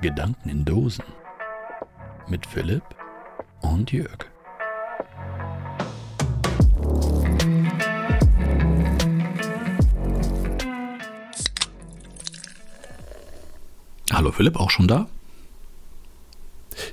[0.00, 1.04] Gedanken in Dosen
[2.26, 2.82] mit Philipp
[3.60, 4.30] und Jörg.
[14.10, 15.06] Hallo Philipp, auch schon da?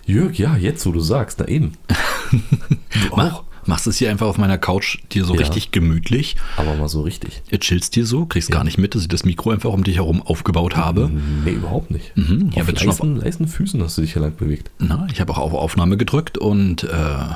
[0.05, 1.77] Jörg, ja, jetzt wo du sagst, na eben.
[3.09, 3.45] Du auch?
[3.67, 5.41] Machst es hier einfach auf meiner Couch dir so Ja.
[5.41, 6.35] richtig gemütlich.
[6.55, 7.41] Aber mal so richtig.
[7.51, 9.97] Ihr chillst dir so, kriegst gar nicht mit, dass ich das Mikro einfach um dich
[9.97, 11.09] herum aufgebaut habe.
[11.43, 12.15] Nee, überhaupt nicht.
[12.15, 14.71] Mhm, hier auf wird schon auf, leisen, leisen Füßen hast du dich ja lang bewegt.
[14.79, 16.87] na, ich habe auch auf Aufnahme gedrückt und äh,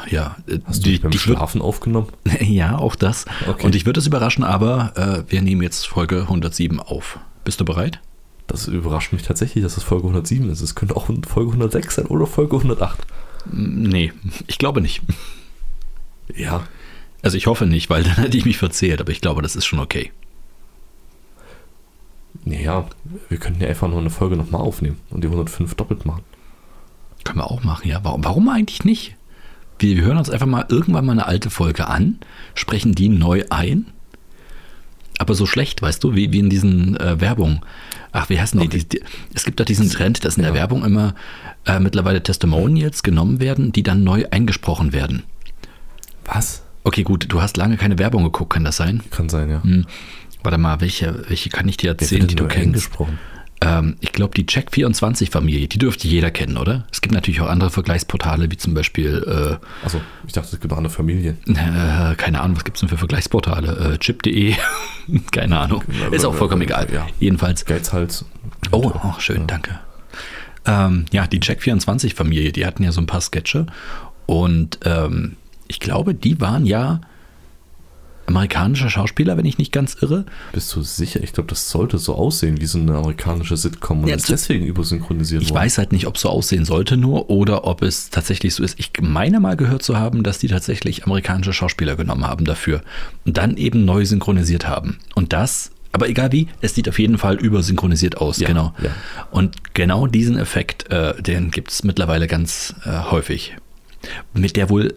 [0.10, 2.08] ja, äh, Hast du dich beim wird- Schlafen aufgenommen?
[2.42, 3.26] Ja, auch das.
[3.48, 3.66] Okay.
[3.66, 7.20] Und ich würde es überraschen, aber äh, wir nehmen jetzt Folge 107 auf.
[7.44, 8.00] Bist du bereit?
[8.48, 10.62] Das überrascht mich tatsächlich, dass es Folge 107 ist.
[10.62, 13.00] Es könnte auch Folge 106 sein oder Folge 108.
[13.52, 14.12] Mm, Nee,
[14.48, 15.02] ich glaube nicht.
[16.36, 16.64] Ja,
[17.22, 19.66] Also ich hoffe nicht, weil dann hätte ich mich verzählt, aber ich glaube, das ist
[19.66, 20.12] schon okay.
[22.46, 22.86] naja,
[23.30, 26.24] wir könnten ja einfach nur eine Folge nochmal aufnehmen und die 105 doppelt machen.
[27.24, 28.00] Können wir auch machen, ja.
[28.04, 29.16] Warum, warum eigentlich nicht?
[29.78, 32.20] Wir, hören uns einfach mal irgendwann mal eine alte Folge an,
[32.56, 33.88] sprechen die neu ein.
[35.20, 37.62] Aber so schlecht, weißt du, wie, wie in diesen äh, Werbungen.
[38.12, 38.68] Ach, wie heißen die?
[38.70, 39.02] die, die
[39.36, 40.56] es gibt doch diesen Trend, dass in der Ja.
[40.62, 41.14] Werbung immer
[41.66, 45.24] äh, mittlerweile Testimonials genommen werden, die dann neu eingesprochen werden.
[46.26, 46.64] Was?
[46.84, 49.02] Okay, gut, du hast lange keine Werbung geguckt, kann das sein?
[49.12, 49.64] Kann sein, ja.
[49.64, 49.86] Hm.
[50.44, 52.90] Warte mal, welche, welche kann ich dir erzählen, die du kennst?
[53.64, 56.86] Ähm, ich glaube, die Check24-Familie, die dürfte jeder kennen, oder?
[56.92, 60.78] Es gibt natürlich auch andere Vergleichsportale, wie zum Beispiel, Also, ich dachte, es gibt auch
[60.78, 61.38] andere Familien.
[61.48, 63.94] äh, äh, keine Ahnung, was gibt es denn für Vergleichsportale?
[63.94, 64.56] Äh, Chip.de,
[65.32, 65.84] keine Ahnung.
[66.10, 66.88] Ist auch vollkommen egal.
[66.92, 67.06] Ja.
[67.20, 67.66] Jedenfalls.
[67.66, 68.26] Geizhals.
[68.72, 69.80] Oh, oh schön, danke.
[70.66, 73.68] Ähm, ja, die Check24-Familie, die hatten ja so ein paar Sketche
[74.26, 75.36] und ähm,
[75.72, 77.00] ich glaube, die waren ja
[78.26, 80.26] amerikanische Schauspieler, wenn ich nicht ganz irre.
[80.52, 81.24] Bist du sicher?
[81.24, 84.66] Ich glaube, das sollte so aussehen wie so eine amerikanische Sitcom und Ja, ist deswegen
[84.66, 85.62] übersynchronisiert Ich worden.
[85.62, 88.78] weiß halt nicht, ob es so aussehen sollte nur oder ob es tatsächlich so ist.
[88.80, 92.82] Ich meine mal gehört zu haben, dass die tatsächlich amerikanische Schauspieler genommen haben dafür
[93.26, 94.98] und dann eben neu synchronisiert haben.
[95.16, 98.40] Und das, aber egal wie, es sieht auf jeden Fall übersynchronisiert aus.
[98.40, 98.74] Ja, genau.
[98.84, 98.90] ja.
[99.32, 103.56] Und genau diesen Effekt, äh, den gibt es mittlerweile ganz äh, häufig.
[104.34, 104.96] Mit der wohl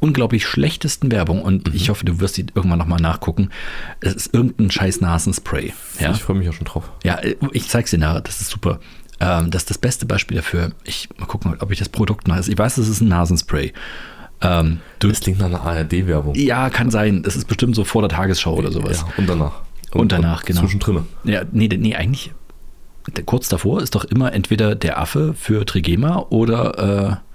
[0.00, 1.74] unglaublich schlechtesten Werbung und Mhm.
[1.74, 3.50] ich hoffe, du wirst die irgendwann nochmal nachgucken.
[4.00, 5.72] Es ist irgendein scheiß Nasenspray.
[6.00, 6.12] Ja?
[6.12, 6.90] Ich freue mich auch schon drauf.
[7.04, 7.18] Ja,
[7.52, 8.78] ich zeig's dir nachher, das ist super.
[9.20, 10.72] Ähm, das ist das beste Beispiel dafür.
[10.84, 12.36] Ich mal gucken, ob ich das Produkt noch.
[12.46, 13.72] Ich weiß, es ist ein Nasenspray.
[14.42, 16.34] Ähm, du, Das klingt nach einer ARD-Werbung.
[16.34, 17.22] ja, kann sein.
[17.22, 18.98] Das ist bestimmt so vor der Tagesschau oder sowas.
[19.06, 19.62] Ja, und danach.
[19.92, 20.60] Und danach, genau.
[20.60, 21.06] Zwischendrin.
[21.24, 22.32] Ja, nee, nee, eigentlich.
[23.24, 27.25] Kurz davor ist doch immer entweder der Affe für Trigema oder, äh,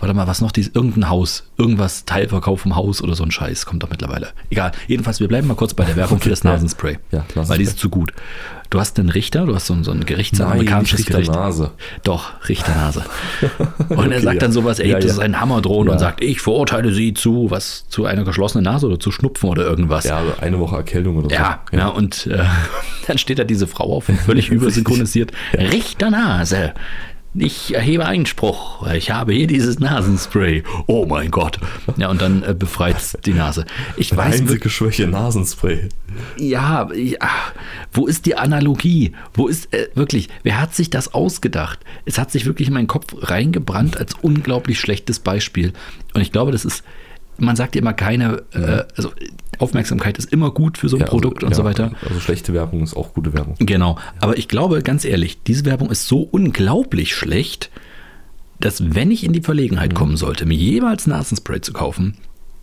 [0.00, 0.50] warte mal, was noch?
[0.52, 4.28] Dies, irgendein Haus, irgendwas, Teilverkauf vom Haus oder so ein Scheiß kommt doch mittlerweile.
[4.50, 6.50] Egal, jedenfalls, wir bleiben mal kurz bei der Werbung für das ja.
[6.52, 6.98] Nasenspray.
[7.12, 7.58] Ja, Weil Nasenspray.
[7.58, 8.12] die ist zu gut.
[8.70, 11.08] Du hast einen Richter, du hast so ein, so ein Gerichts, ein Nein, amerikanisches nicht
[11.10, 11.28] Gericht.
[11.30, 11.72] Richternase.
[12.04, 13.02] Doch, Richternase.
[13.88, 14.40] Und er Okay, sagt ja.
[14.40, 15.10] dann sowas, er Ja, hebt ja.
[15.10, 15.14] ja.
[15.16, 15.92] seinen Hammerdrohnen Ja.
[15.94, 19.64] und sagt, ich verurteile sie zu, was, zu einer geschlossenen Nase oder zu Schnupfen oder
[19.64, 20.04] irgendwas.
[20.04, 21.76] Ja, also eine Woche Erkältung oder Ja, so.
[21.76, 21.88] ja.
[21.88, 22.44] und äh,
[23.08, 25.32] dann steht da diese Frau auf, völlig übersynchronisiert.
[25.54, 26.72] Richternase.
[27.34, 28.84] Ich erhebe Einspruch.
[28.92, 30.64] Ich habe hier dieses Nasenspray.
[30.88, 31.60] Oh mein Gott.
[31.96, 33.66] Ja, und dann äh, befreit die Nase.
[33.96, 35.88] Ich Meine weiß einzige Schwäche, Nasenspray.
[36.38, 37.28] ja, ja,
[37.92, 39.12] wo ist die Analogie?
[39.32, 41.78] Wo ist äh, wirklich, wer hat sich das ausgedacht?
[42.04, 45.72] Es hat sich wirklich in meinen Kopf reingebrannt als unglaublich schlechtes Beispiel.
[46.14, 46.82] Und ich glaube, das ist,
[47.40, 49.12] man sagt ja immer keine, äh, also
[49.58, 51.92] Aufmerksamkeit ist immer gut für so ein Ja, also, Produkt und ja, so weiter.
[52.06, 53.56] Also schlechte Werbung ist auch gute Werbung.
[53.58, 53.98] Genau.
[54.20, 57.70] Aber ich glaube, ganz ehrlich, diese Werbung ist so unglaublich schlecht,
[58.60, 62.16] dass wenn ich in die Verlegenheit kommen sollte, mir jeweils Nasenspray zu kaufen,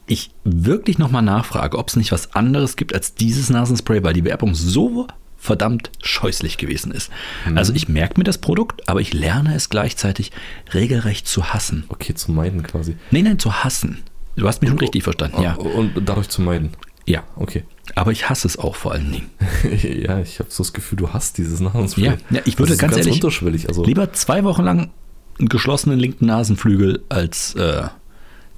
[0.06, 4.24] ich wirklich nochmal nachfrage, ob es nicht was anderes gibt als dieses Nasenspray, weil die
[4.24, 5.08] Werbung so
[5.38, 7.12] verdammt scheußlich gewesen ist.
[7.56, 10.32] Also ich merke mir das Produkt, aber ich lerne es gleichzeitig
[10.74, 11.84] regelrecht zu hassen.
[11.90, 12.96] Okay, zu meiden quasi.
[13.12, 14.00] Nein, nein, zu hassen.
[14.38, 15.56] Du hast mich schon richtig verstanden, ja.
[15.56, 16.70] Und dadurch zu meiden.
[17.06, 17.24] Ja.
[17.36, 17.64] Okay.
[17.96, 19.30] Aber ich hasse es auch vor allen Dingen.
[19.82, 22.04] ja, ich habe so das Gefühl, du hast dieses Nasenspray.
[22.04, 23.68] Ja, ja ich würde ist ganz ehrlich unterschwellig.
[23.68, 24.92] Also, lieber zwei Wochen lang
[25.40, 27.88] einen geschlossenen linken Nasenflügel, als äh,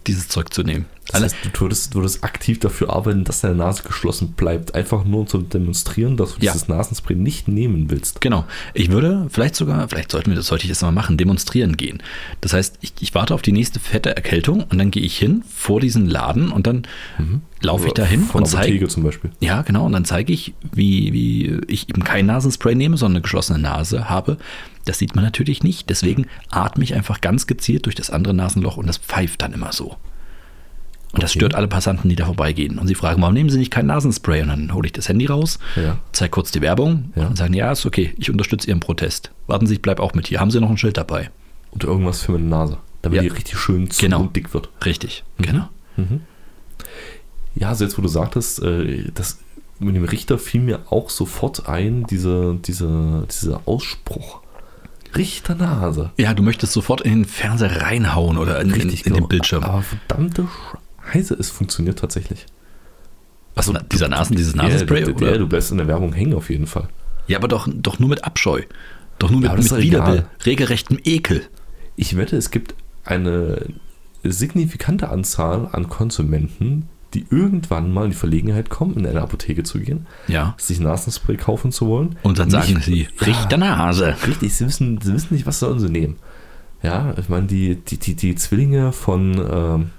[0.08, 0.86] dieses Zeug zu nehmen.
[1.12, 4.76] Das heißt, du würdest, würdest aktiv dafür arbeiten, dass deine Nase geschlossen bleibt.
[4.76, 6.52] Einfach nur um zu demonstrieren, dass du Ja.
[6.54, 8.22] dieses Nasenspray nicht nehmen willst.
[8.22, 8.46] Genau.
[8.74, 12.02] Ich würde vielleicht sogar, vielleicht sollten wir das, sollte ich das mal machen, demonstrieren gehen.
[12.42, 15.44] Das heißt, ich, ich warte auf die nächste fette Erkältung und dann gehe ich hin
[15.50, 16.84] vor diesen Laden und dann
[17.62, 18.88] laufe ich da hin und zeige.
[18.88, 19.32] zum Beispiel.
[19.40, 19.86] Ja, genau.
[19.86, 24.10] Und dann zeige ich, wie, wie ich eben kein Nasenspray nehme, sondern eine geschlossene Nase
[24.10, 24.38] habe.
[24.86, 25.90] Das sieht man natürlich nicht.
[25.90, 29.74] Deswegen atme ich einfach ganz gezielt durch das andere Nasenloch und das pfeift dann immer
[29.74, 29.98] so.
[31.12, 31.40] Und das Okay.
[31.40, 32.78] stört alle Passanten, die da vorbeigehen.
[32.78, 34.44] Und sie fragen, warum nehmen sie nicht kein Nasenspray?
[34.44, 35.98] Und dann hole ich das Handy raus, Ja.
[36.12, 37.28] zeige kurz die Werbung Ja.
[37.28, 39.32] und sagen, ja, ist okay, ich unterstütze Ihren Protest.
[39.48, 40.40] Warten Sie, ich bleibe auch mit hier.
[40.40, 41.32] Haben Sie noch ein Schild dabei?
[41.72, 42.78] Und irgendwas für meine Nase.
[43.02, 43.22] Damit Ja.
[43.24, 44.22] die richtig schön zu Genau.
[44.22, 44.70] und dick wird.
[44.86, 45.70] Richtig, genau.
[47.56, 49.40] Ja, also jetzt, wo du sagtest, äh, das
[49.80, 54.42] mit dem Richter fiel mir auch sofort ein, diese, diese, dieser Ausspruch.
[55.16, 56.12] Richternase.
[56.18, 59.16] Ja, du möchtest sofort in den Fernseher reinhauen oder in, in, in genau.
[59.18, 59.64] den Bildschirm.
[59.64, 60.48] Aber verdammte
[61.12, 62.46] Scheiße, es funktioniert tatsächlich.
[63.56, 65.02] Was, na, dieser Nasen, dieses Nasenspray?
[65.02, 65.32] Ja, du, oder?
[65.32, 66.88] ja, du bleibst in der Werbung hängen auf jeden Fall.
[67.28, 68.62] Ja, aber doch, doch nur mit Abscheu.
[69.18, 70.28] Doch nur Ja, mit, das mit egal.
[70.46, 71.42] regelrechtem Ekel.
[71.96, 73.66] Ich wette, es gibt eine
[74.24, 79.80] signifikante Anzahl an Konsumenten, die irgendwann mal in die Verlegenheit kommen, in eine Apotheke zu
[79.80, 80.54] gehen, Ja.
[80.58, 82.16] sich Nasenspray kaufen zu wollen.
[82.22, 83.26] Und dann sagen Nicht- sie, Ja.
[83.26, 84.16] Richter Nase.
[84.28, 86.18] Richtig, sie wissen, sie wissen nicht, was sollen sie nehmen.
[86.84, 89.90] Ja, ich meine, die, die, die, die Zwillinge von, ähm,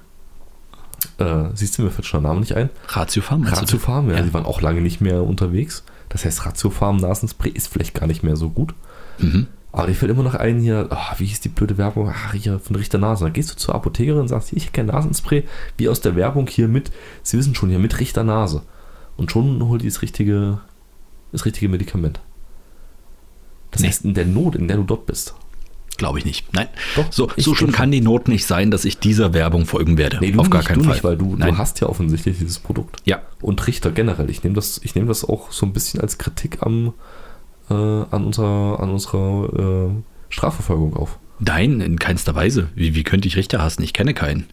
[1.18, 2.70] äh, siehst du, mir fällt schon der Name nicht ein.
[2.88, 3.42] Ratio Farm.
[3.44, 3.78] Ratio?
[3.78, 4.22] Farm, ja, Ja.
[4.22, 5.84] die waren auch lange nicht mehr unterwegs.
[6.08, 8.74] Das heißt, Ratio Farm Nasenspray ist vielleicht gar nicht mehr so gut.
[9.18, 9.46] Mhm.
[9.72, 12.10] Aber dir fällt immer noch ein hier, ah, wie hieß die blöde Werbung?
[12.12, 13.24] Ach, hier von Richter Nase.
[13.24, 15.44] Dann gehst du zur Apothekerin und sagst, hier, ich hätte kein Nasenspray,
[15.76, 16.90] wie aus der Werbung hier mit,
[17.22, 18.62] Sie wissen schon, hier mit Richter Nase.
[19.16, 20.58] Und schon holt die das richtige,
[21.30, 22.18] das richtige Medikament.
[23.70, 23.88] Das Nee.
[23.88, 25.34] heißt, in der Not, in der du dort bist.
[26.00, 26.50] Glaube ich nicht.
[26.54, 26.66] Nein.
[26.96, 29.98] Doch, so so schon denke kann die Not nicht sein, dass ich dieser Werbung folgen
[29.98, 30.16] werde.
[30.18, 30.94] Nee, Auf gar nicht, keinen Fall.
[30.94, 31.50] nicht, weil du, Nein.
[31.52, 33.02] du hast ja offensichtlich dieses Produkt.
[33.04, 33.20] Ja.
[33.42, 34.30] Und Richter generell.
[34.30, 36.94] Ich nehme das, ich nehme das auch so ein bisschen als Kritik am,
[37.68, 41.18] äh, an unserer, an unserer äh, Strafverfolgung auf.
[41.38, 42.68] Nein, in keinster Weise.
[42.74, 43.82] Wie, wie könnte ich Richter hassen?
[43.82, 44.46] Ich kenne keinen.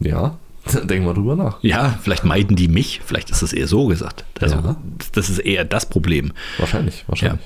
[0.00, 0.36] Ja,
[0.84, 1.62] denk mal drüber nach.
[1.62, 3.00] Ja, vielleicht meiden die mich.
[3.04, 4.24] Vielleicht ist das eher so gesagt.
[4.40, 4.76] Also, Ja.
[5.12, 6.32] das ist eher das Problem.
[6.58, 7.38] Wahrscheinlich, Ja.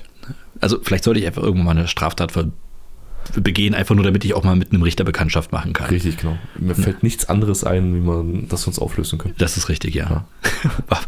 [0.61, 2.31] Also, vielleicht sollte ich einfach irgendwann mal eine Straftat
[3.35, 5.87] begehen, einfach nur damit ich auch mal mit einem Richter Bekanntschaft machen kann.
[5.89, 6.37] Richtig, genau.
[6.59, 9.37] Mir fällt nichts anderes ein, wie man das uns auflösen könnte.
[9.39, 10.25] Das ist richtig, ja.
[10.89, 10.99] Wa-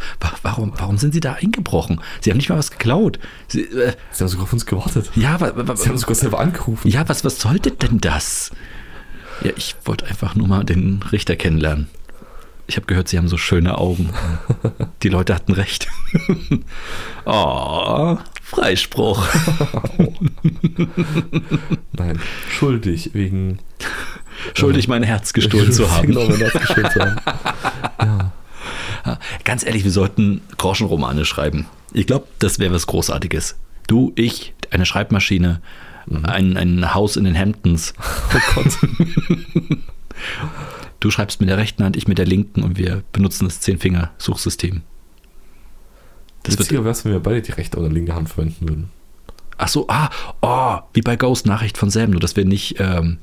[0.42, 2.00] warum, warum sind Sie da eingebrochen?
[2.21, 3.19] Sie haben nicht mal was geklaut.
[3.50, 5.12] Sie, äh, Sie haben sogar auf uns gewartet.
[5.15, 6.88] ja, wa, wa, Sie haben sogar selber angerufen.
[6.88, 8.51] ja was, was sollte denn das?
[9.44, 11.89] Ja, ich wollte einfach nur mal den Richter kennenlernen.
[12.67, 14.09] Ich habe gehört, Sie haben so schöne Augen.
[15.03, 15.88] Die Leute hatten recht.
[17.25, 19.27] oh, Freispruch.
[21.94, 22.19] Nein,
[22.50, 23.59] schuldig wegen.
[24.53, 26.07] Schuldig, mein Herz gestohlen zu haben.
[26.07, 28.31] Genau, mein Herz gestohlen zu haben.
[29.44, 31.67] Ganz ehrlich, wir sollten Groschenromane schreiben.
[31.94, 33.56] Ich glaube, das wäre was Großartiges.
[33.88, 35.62] Du, ich, eine Schreibmaschine,
[36.23, 37.94] ein, ein Haus in den Hamptons.
[38.33, 38.77] Oh Gott.
[41.00, 44.81] Du schreibst mit der rechten Hand, ich mit der linken und wir benutzen das Zehn-Finger-Suchsystem.
[46.44, 48.89] Das Witziger wäre es, wenn wir beide die rechte oder linke Hand verwenden würden.
[49.57, 50.09] ach so, ah,
[50.42, 53.18] oh, wie bei Ghost Nachricht von Sam, nur dass wir nicht, ähm,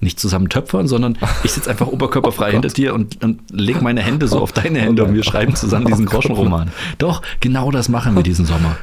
[0.00, 4.28] nicht zusammen töpfern, sondern ich sitze einfach oberkörperfrei hinter dir und, und leg meine Hände
[4.28, 6.22] so auf deine Hände und wir schreiben zusammen diesen Oh Gott.
[6.22, 6.70] Groschenroman.
[6.98, 8.76] Doch, genau das machen wir diesen Sommer.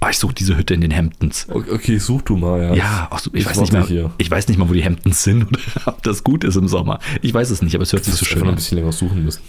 [0.00, 1.46] Ah, ich suche diese Hütte in den Hamptons.
[1.50, 2.74] Okay, such du mal, ja.
[2.74, 4.12] Ja, so, ich, Ich weiß nicht mal, hier.
[4.18, 7.00] ich weiß nicht mal, wo die Hamptons sind oder ob das gut ist im Sommer.
[7.22, 8.54] Ich weiß es nicht, aber es hört sich so schön noch ein an.
[8.56, 9.42] bisschen länger suchen müssen.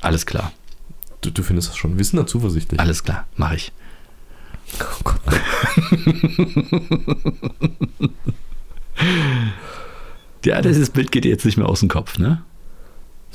[0.00, 0.52] Alles klar,
[1.20, 1.96] Du, du findest das schon.
[1.98, 2.80] Wir sind da zuversichtlich.
[2.80, 3.72] alles klar, mache ich.
[4.80, 5.20] Oh Gott.
[10.44, 12.42] Ja, dieses Bild geht dir jetzt nicht mehr aus dem Kopf, ne?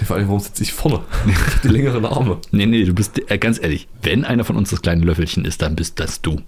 [0.06, 1.02] Vor allem, warum sitze ich vorne?
[1.28, 2.40] Ich hab die längeren Arme.
[2.52, 5.62] Nee, nee, du bist, äh, ganz ehrlich, wenn einer von uns das kleine Löffelchen ist,
[5.62, 6.42] dann bist das du.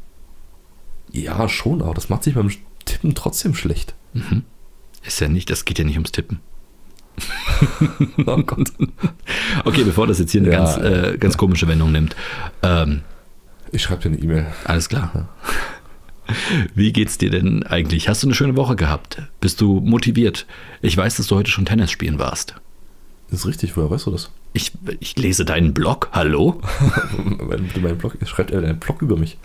[1.12, 2.52] Ja, schon, aber das macht sich beim
[2.86, 3.96] Tippen trotzdem schlecht.
[5.06, 6.40] Ist ja nicht, das geht ja nicht ums Tippen.
[8.26, 8.72] Oh Gott.
[9.66, 12.16] Okay, bevor das jetzt hier eine Ja, ganz, äh, ganz komische Wendung nimmt.
[12.64, 13.02] Ähm,
[13.72, 14.46] Ich schreibe dir eine E-Mail.
[14.66, 15.28] alles klar.
[16.76, 18.08] Wie geht's dir denn eigentlich?
[18.08, 19.24] Hast du eine schöne Woche gehabt?
[19.42, 20.46] Bist du motiviert?
[20.82, 22.54] Ich weiß, dass du heute schon Tennis spielen warst.
[23.30, 24.32] Das ist richtig, woher weißt du das?
[24.54, 26.10] Ich, ich lese deinen Blog.
[26.14, 26.60] Hallo?
[27.48, 29.38] mein, mein Blog, schreibt er einen Blog über mich.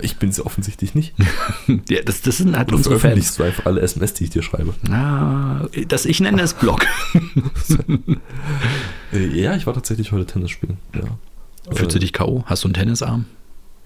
[0.00, 1.14] Ich bin es offensichtlich nicht.
[1.90, 3.36] Ja, das, das sind halt Du unsere Fans.
[3.36, 4.72] du einfach alle SMS, die ich dir schreibe.
[4.90, 6.86] Ah, das, ich nenne es Blog.
[9.12, 10.78] Äh, ja, ich war tatsächlich heute Tennis spielen.
[10.94, 11.02] Ja.
[11.74, 12.44] Fühlst du Äh, dich K.O.?
[12.46, 13.24] Hast du einen Tennisarm?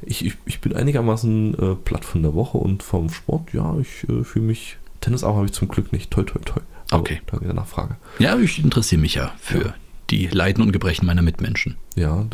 [0.03, 3.53] Ich, ich, ich bin einigermaßen äh, platt von der Woche und vom Sport.
[3.53, 4.79] Ja, ich äh, fühle mich.
[5.01, 6.11] Tennisarm habe ich zum Glück nicht.
[6.11, 6.61] Toi, toi, toi.
[6.95, 7.21] Okay.
[7.27, 7.97] Danke der Nachfrage.
[8.19, 9.75] Ja, ich interessiere mich ja für Ja.
[10.11, 11.77] die Leiden und Gebrechen meiner Mitmenschen.
[11.97, 12.27] Ja,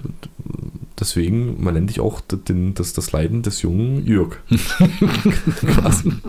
[0.98, 4.36] deswegen, man nennt dich auch den, das, das Leiden des jungen Jörg.
[5.60, 6.12] Quasi.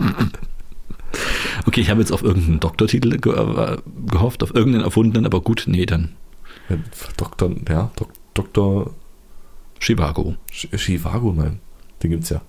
[1.66, 5.64] Okay, ich habe jetzt auf irgendeinen Doktortitel ge äh, gehofft, auf irgendeinen erfundenen, aber gut,
[5.66, 6.10] nee, dann
[6.68, 6.76] Ja,
[7.16, 8.94] Doktor, ja, Dok, Dr.
[9.80, 10.36] Chivago.
[10.52, 11.58] Chivago, nein.
[12.02, 12.40] Den gibt's ja.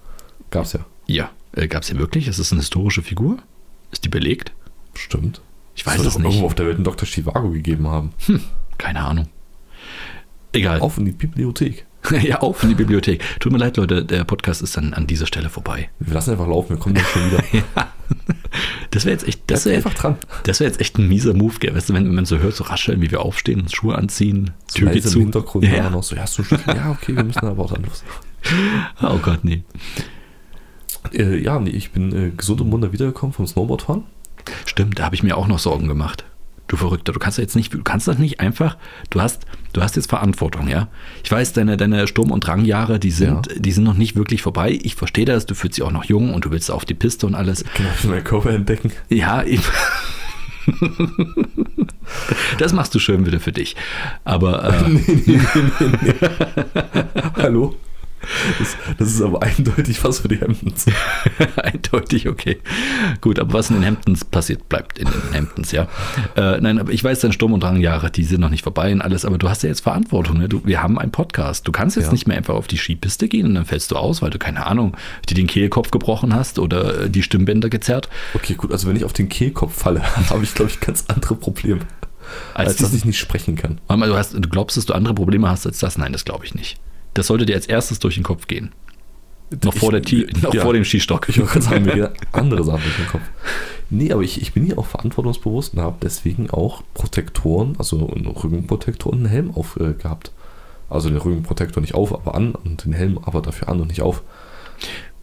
[0.52, 0.86] Gab's ja.
[1.08, 2.28] Ja, äh, gab es ja wirklich?
[2.28, 3.38] Ist das eine historische Figur?
[3.92, 4.54] Ist die belegt?
[4.94, 5.42] Stimmt.
[5.76, 6.26] Ich weiß es doch nicht.
[6.26, 7.08] irgendwo auf der Welt einen Dr.
[7.08, 8.12] Chivago gegeben haben.
[8.78, 9.28] Keine Ahnung.
[10.54, 10.80] Egal.
[10.82, 11.86] Auf in die Bibliothek.
[12.24, 13.24] ja, auf in die Bibliothek.
[13.40, 15.90] Tut mir leid, Leute, der Podcast ist dann an dieser Stelle vorbei.
[16.00, 17.44] Wir lassen einfach laufen, wir kommen dann schon wieder.
[18.90, 20.18] Das wäre jetzt echt, das wäre einfach dran.
[20.44, 21.74] das wäre jetzt echt ein mieser Move, gell?
[21.74, 24.52] Weißt du, wenn, wenn man so hört, so rascheln, wie wir aufstehen, uns Schuhe anziehen,
[24.68, 25.18] So Tür geht zu.
[25.20, 25.78] im Hintergrund ja, ja.
[25.78, 25.90] ja.
[25.90, 28.04] noch so, ja, schon, ja, okay, wir müssen aber auch dann los.
[29.02, 29.64] Oh Gott, nee.
[31.14, 34.04] Äh, ja, nee, ich bin äh, gesund und munter wiedergekommen vom Snowboardfahren.
[34.66, 36.26] Stimmt, da habe ich mir auch noch Sorgen gemacht.
[36.68, 38.78] Du Verrückter, du kannst jetzt nicht, du kannst das nicht einfach,
[39.10, 40.88] du hast, du hast jetzt Verantwortung, ja.
[41.22, 43.56] Ich weiß, deine, deine Sturm- und Drangjahre, die sind, Ja.
[43.60, 44.80] die sind noch nicht wirklich vorbei.
[44.82, 47.28] Ich verstehe das, du fühlst dich auch noch jung und du willst auf die Piste
[47.28, 47.66] und alles.
[47.76, 48.94] Genau, ich meinen Körper entdecken.
[49.10, 49.64] Ja, eben.
[52.60, 53.76] das machst du schön wieder für dich.
[54.24, 54.74] Aber äh,
[57.36, 57.76] Hallo?
[58.60, 60.86] Das, das ist aber eindeutig was für die Hemdens.
[61.56, 62.60] Eindeutig, okay.
[63.20, 65.88] Gut, aber was in den Hamptons passiert, bleibt in den Hamptons, ja.
[66.36, 69.02] Äh, nein, aber ich weiß, deine Sturm- und Drangjahre, die sind noch nicht vorbei und
[69.02, 70.38] alles, aber du hast ja jetzt Verantwortung.
[70.38, 70.50] Ne?
[70.50, 71.68] Du, wir haben einen Podcast.
[71.68, 72.12] Du kannst jetzt Ja.
[72.12, 74.66] nicht mehr einfach auf die Skipiste gehen und dann fällst du aus, weil du, keine
[74.66, 74.96] Ahnung,
[75.30, 78.10] dir den Kehlkopf gebrochen hast oder äh, die Stimmbänder gezerrt.
[78.34, 81.36] Okay, gut, also wenn ich auf den Kehlkopf falle, habe ich, glaube ich, ganz andere
[81.36, 81.82] Probleme.
[82.54, 83.82] Als Als dass das, ich nicht sprechen kann.
[83.88, 85.98] Mal, du, hast, du glaubst, dass du andere Probleme hast als das?
[85.98, 86.80] Nein, das glaube ich nicht.
[87.14, 88.72] Das sollte dir als erstes durch den Kopf gehen.
[89.64, 90.02] Noch, vor, der,
[90.42, 90.62] noch ja.
[90.62, 91.28] vor dem Skistock.
[91.28, 93.22] Ich wollte gerade sagen, mir andere Sachen durch den Kopf.
[93.90, 98.28] Nee, aber ich, ich bin hier auch verantwortungsbewusst und habe deswegen auch Protektoren, also einen
[98.28, 100.30] Rückenprotektor und einen Helm aufgehabt.
[100.30, 100.32] Äh,
[100.94, 104.02] also den Rückenprotektor nicht auf, aber an und den Helm aber dafür an und nicht
[104.02, 104.24] auf.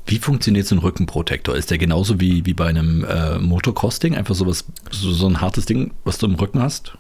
[0.07, 1.54] Wie funktioniert so ein Rückenprotektor?
[1.54, 4.14] Ist der genauso wie, wie bei einem äh, Motocross-Ding?
[4.14, 6.97] Einfach sowas, so, so ein hartes Ding, was du im Rücken hast?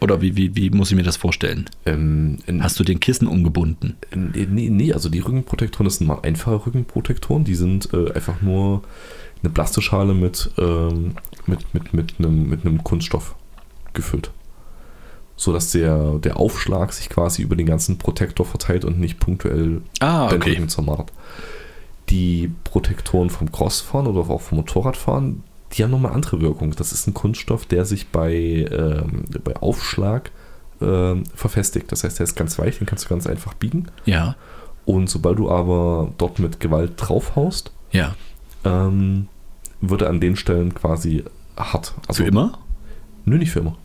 [0.00, 1.64] Oder wie, wie, wie muss ich mir das vorstellen?
[1.86, 3.96] Ähm, Hast du den Kissen umgebunden?
[4.14, 8.42] Nee, nee, nee, also die Rückenprotektoren, das sind mal einfache Rückenprotektoren, die sind äh, einfach
[8.42, 8.82] nur
[9.42, 11.14] eine Plastischale mit, ähm,
[11.46, 13.34] mit, mit, mit, einem, mit einem Kunststoff
[13.92, 14.30] gefüllt.
[15.36, 19.80] So dass der, der Aufschlag sich quasi über den ganzen Protektor verteilt und nicht punktuell
[20.00, 20.50] Ah, den okay.
[20.50, 21.12] Rücken zermartert.
[22.10, 25.42] Die Protektoren vom Crossfahren oder auch vom Motorradfahren,
[25.76, 26.72] die haben nochmal andere Wirkung.
[26.76, 30.30] Das ist ein Kunststoff, der sich bei, ähm, bei Aufschlag
[30.80, 31.90] ähm, verfestigt.
[31.92, 33.88] Das heißt, der ist ganz weich, den kannst du ganz einfach biegen.
[34.04, 34.36] Ja,
[34.84, 38.14] Und sobald du aber dort mit Gewalt draufhaust, ja.
[38.64, 39.28] ähm,
[39.80, 41.24] wird er an den Stellen quasi
[41.56, 41.94] hart.
[42.08, 42.58] Also, Für immer?
[43.24, 43.76] Nö, nicht für immer.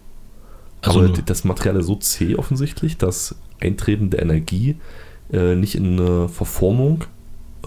[0.81, 4.77] Also aber das Material ist so zäh offensichtlich, dass eintretende Energie
[5.31, 7.03] äh, nicht in eine Verformung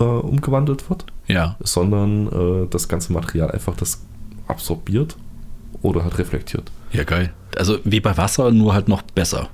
[0.01, 1.57] äh, umgewandelt wird, Ja.
[1.61, 2.29] sondern
[2.65, 4.03] äh, das ganze Material einfach das
[4.53, 5.17] absorbiert
[5.83, 6.71] oder halt reflektiert.
[6.93, 7.33] Ja, geil.
[7.57, 9.51] Also wie bei Wasser, nur halt noch besser.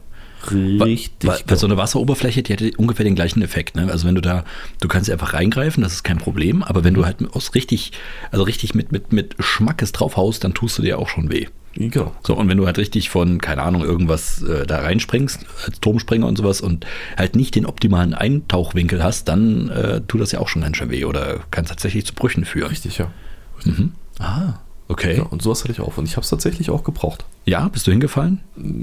[0.50, 1.28] Richtig.
[1.28, 3.76] Weil, weil so eine Wasseroberfläche, die hätte ungefähr den gleichen Effekt.
[3.76, 3.90] Ne?
[3.90, 4.45] Also wenn du da,
[4.81, 7.93] du kannst einfach reingreifen, das ist kein Problem, aber wenn du halt aus richtig,
[8.31, 11.47] also richtig mit, mit, mit Schmackes draufhaust, dann tust du dir auch schon weh.
[11.75, 12.14] genau.
[12.25, 16.26] So, und wenn du halt richtig von, keine Ahnung, irgendwas äh, da reinspringst, als Turmspringer
[16.26, 16.87] und sowas und
[17.17, 20.90] halt nicht den optimalen Eintauchwinkel hast, dann äh, tut das ja auch schon ganz schön
[20.90, 22.69] weh oder kann tatsächlich zu Brüchen führen.
[22.69, 23.11] Richtig, ja.
[23.64, 23.93] Mhm.
[24.21, 24.55] Ah,
[24.88, 25.18] okay.
[25.18, 25.23] ja.
[25.25, 25.97] Und sowas hatte ich auch.
[25.99, 27.25] Und ich habe es tatsächlich auch gebraucht.
[27.45, 28.40] Ja, bist du hingefallen?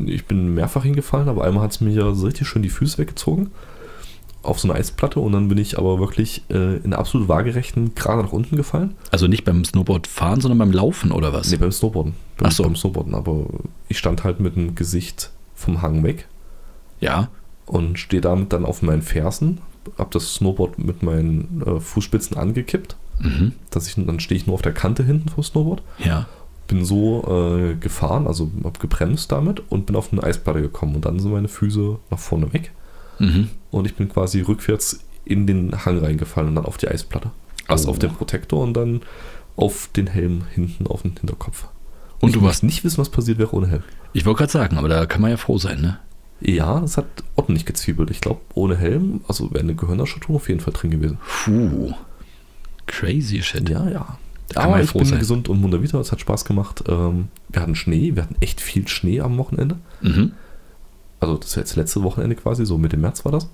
[0.07, 2.97] Ich bin mehrfach hingefallen, aber einmal hat es mir ja so richtig schön die Füße
[2.97, 3.51] weggezogen.
[4.41, 8.21] Auf so eine Eisplatte und dann bin ich aber wirklich äh, in absolut waagerechten gerade
[8.21, 8.93] nach unten gefallen.
[9.09, 11.49] Also nicht beim Snowboard fahren, sondern beim Laufen oder was?
[11.49, 12.13] Nee, beim Snowboarden.
[12.37, 12.61] Beim, Ach so.
[12.61, 13.45] beim Snowboarden, aber
[13.87, 16.27] ich stand halt mit dem Gesicht vom Hang weg
[16.99, 17.29] Ja.
[17.65, 19.61] und stehe damit dann auf meinen Fersen,
[19.97, 22.95] hab das Snowboard mit meinen äh, Fußspitzen angekippt.
[23.19, 23.53] Mhm.
[23.69, 25.81] Dass ich, dann stehe ich nur auf der Kante hinten vom Snowboard.
[26.03, 26.27] Ja.
[26.67, 27.23] Bin so
[27.59, 30.95] äh, gefahren, also habe gebremst damit und bin auf eine Eisplatte gekommen.
[30.95, 32.71] Und dann sind meine Füße nach vorne weg.
[33.19, 33.49] Mhm.
[33.71, 37.31] Und ich bin quasi rückwärts in den Hang reingefallen und dann auf die Eisplatte.
[37.67, 37.91] Erst Oh.
[37.91, 39.01] auf den Protektor und dann
[39.55, 41.65] auf den Helm hinten auf den Hinterkopf.
[42.19, 43.83] Und ich du warst- nicht wissen, was passiert wäre ohne Helm.
[44.13, 45.99] Ich wollte gerade sagen, aber da kann man ja froh sein, ne?
[46.41, 47.05] Ja, das hat
[47.35, 48.11] ordentlich gezwiebelt.
[48.11, 51.17] Ich glaube, ohne Helm, also wäre eine Gehirnerschütterung auf jeden Fall drin gewesen.
[51.45, 51.93] Puh.
[52.87, 53.69] Crazy shit.
[53.69, 54.17] Ja, ja.
[54.53, 55.19] Kann Aber ich froh bin sein.
[55.19, 55.99] gesund und munter wieder.
[55.99, 56.83] Es hat Spaß gemacht.
[56.87, 58.15] Ähm, wir hatten Schnee.
[58.15, 59.77] Wir hatten echt viel Schnee am Wochenende.
[60.01, 60.33] Mhm.
[61.19, 63.49] Also das jetzt letzte Wochenende quasi, so Mitte März war das.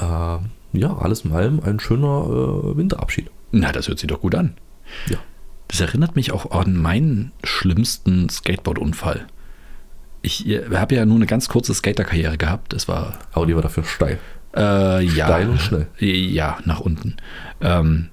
[0.00, 3.30] Ähm, ja, alles in allem ein schöner äh, Winterabschied.
[3.52, 4.54] Na, das hört sich doch gut an.
[5.08, 5.18] Ja.
[5.68, 9.26] Das erinnert mich auch an meinen schlimmsten Skateboard-Unfall.
[10.22, 12.72] Ich habe ja nur eine ganz kurze Skaterkarriere gehabt.
[12.72, 14.18] Das war Aber die war dafür steil.
[14.56, 15.26] Äh, ja.
[15.26, 15.86] Steil und schnell.
[15.98, 17.16] Ja, nach unten.
[17.60, 18.08] Ähm,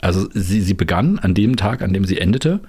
[0.00, 2.60] also sie, sie begann an dem Tag, an dem sie endete,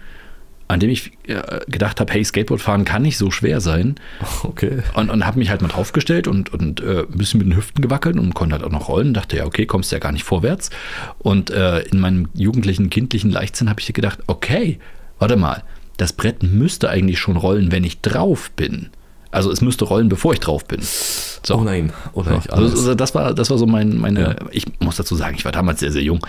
[0.67, 3.95] an dem ich äh, gedacht habe, hey, Skateboard fahren kann nicht so schwer sein.
[4.43, 4.79] Okay.
[4.95, 7.81] Und, und habe mich halt mal draufgestellt und, und äh, ein bisschen mit den Hüften
[7.81, 9.13] gewackelt und konnte halt auch noch rollen.
[9.13, 10.71] Dachte, ja, okay, kommst ja gar nicht vorwärts.
[11.19, 14.79] Und äh, in meinem jugendlichen, kindlichen Leichtsinn habe ich gedacht, okay,
[15.19, 15.63] warte mal,
[15.97, 18.89] das Brett müsste eigentlich schon rollen, wenn ich drauf bin.
[19.31, 20.81] Also es müsste rollen, bevor ich drauf bin.
[20.81, 21.55] So.
[21.55, 22.41] Oh nein, oh nein.
[22.45, 24.35] So, also, das war, das war so mein, meine, Ja.
[24.51, 26.25] ich muss dazu sagen, ich war damals sehr, sehr jung.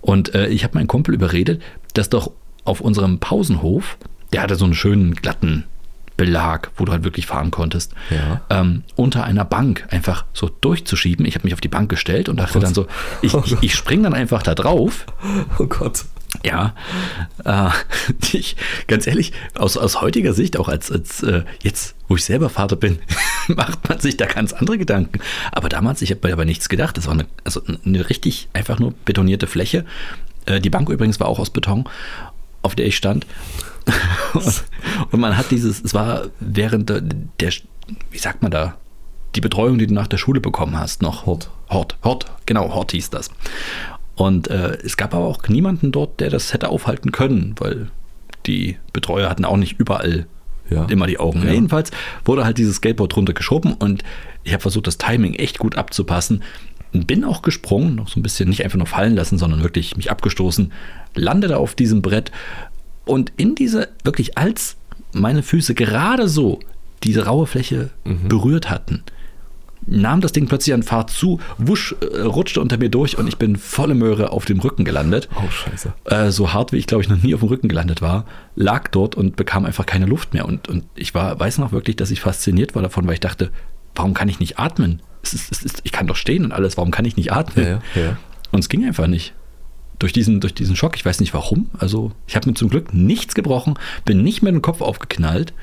[0.00, 1.62] Und äh, ich habe meinen Kumpel überredet,
[1.94, 2.30] dass doch
[2.64, 3.98] auf unserem Pausenhof,
[4.32, 5.64] der hatte so einen schönen glatten
[6.16, 8.40] Belag, wo du halt wirklich fahren konntest, Ja.
[8.48, 11.26] ähm, unter einer Bank einfach so durchzuschieben.
[11.26, 12.62] Ich habe mich auf die Bank gestellt und dachte Gott.
[12.62, 12.86] dann so,
[13.20, 15.04] ich, Oh ich, ich spring dann einfach da drauf
[15.58, 16.06] Oh Gott.
[16.44, 16.74] Ja,
[17.44, 17.70] äh,
[18.32, 22.50] ich, ganz ehrlich, aus, aus heutiger Sicht, auch als, als äh, jetzt, wo ich selber
[22.50, 22.98] Vater bin,
[23.48, 25.20] macht man sich da ganz andere Gedanken.
[25.52, 26.96] Aber damals, ich habe mir aber nichts gedacht.
[26.96, 29.84] Das war eine, also eine richtig einfach nur betonierte Fläche.
[30.46, 31.84] Äh, die Bank übrigens war auch aus Beton,
[32.62, 33.26] auf der ich stand.
[34.34, 34.64] und,
[35.10, 37.52] und man hat dieses, es war während der, der,
[38.10, 38.76] wie sagt man da,
[39.34, 41.26] die Betreuung, die du nach der Schule bekommen hast, noch.
[41.26, 41.50] Hort.
[41.68, 43.30] Hort, Hort, genau, Hort hieß das.
[44.16, 47.88] Und äh, es gab aber auch niemanden dort, der das hätte aufhalten können, weil
[48.46, 50.26] die Betreuer hatten auch nicht überall
[50.70, 50.86] Ja.
[50.86, 51.42] immer die Augen.
[51.44, 51.52] Ja.
[51.52, 51.90] Jedenfalls
[52.24, 54.02] wurde halt dieses Skateboard runtergeschoben und
[54.42, 56.42] ich habe versucht, das Timing echt gut abzupassen.
[56.92, 60.10] Bin auch gesprungen, noch so ein bisschen nicht einfach nur fallen lassen, sondern wirklich mich
[60.10, 60.72] abgestoßen,
[61.14, 62.30] landete auf diesem Brett
[63.04, 64.76] und in diese, wirklich als
[65.12, 66.60] meine Füße gerade so
[67.02, 67.90] diese raue Fläche
[68.28, 69.02] berührt hatten,
[69.86, 73.36] nahm das Ding plötzlich an Fahrt zu, wusch, äh, rutschte unter mir durch und ich
[73.36, 75.28] bin volle Möhre auf dem Rücken gelandet.
[75.36, 75.92] Oh, scheiße.
[76.04, 78.88] Äh, so hart, wie ich glaube ich noch nie auf dem Rücken gelandet war, lag
[78.88, 80.46] dort und bekam einfach keine Luft mehr.
[80.46, 83.50] Und, und ich war, weiß noch wirklich, dass ich fasziniert war davon, weil ich dachte,
[83.94, 85.00] warum kann ich nicht atmen?
[85.22, 87.64] Es ist, es ist, ich kann doch stehen und alles, warum kann ich nicht atmen?
[87.64, 88.16] Ja, ja, ja.
[88.52, 89.34] Und es ging einfach nicht.
[89.98, 91.70] Durch diesen, durch diesen Schock, ich weiß nicht warum.
[91.78, 95.54] Also, ich habe mir zum Glück nichts gebrochen, bin nicht mit dem Kopf aufgeknallt.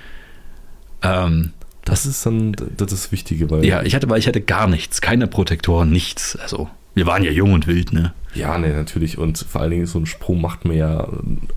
[1.03, 1.53] Ähm,
[1.85, 3.65] Das ist dann das, ist das Wichtige, weil.
[3.65, 6.37] ja, ich hatte, weil ich hatte gar nichts, keine Protektoren, nichts.
[6.37, 8.13] Also, wir waren ja jung und wild, ne?
[8.35, 9.17] Ja, ne, natürlich.
[9.17, 11.07] Und vor allen Dingen so ein Sprung macht man ja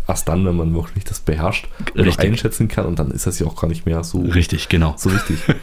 [0.06, 2.26] erst dann, wenn man wirklich das beherrscht und Richtig.
[2.26, 2.86] einschätzen kann.
[2.86, 4.94] Und dann ist das ja auch gar nicht mehr so, Richtig, genau.
[4.96, 5.38] so wichtig.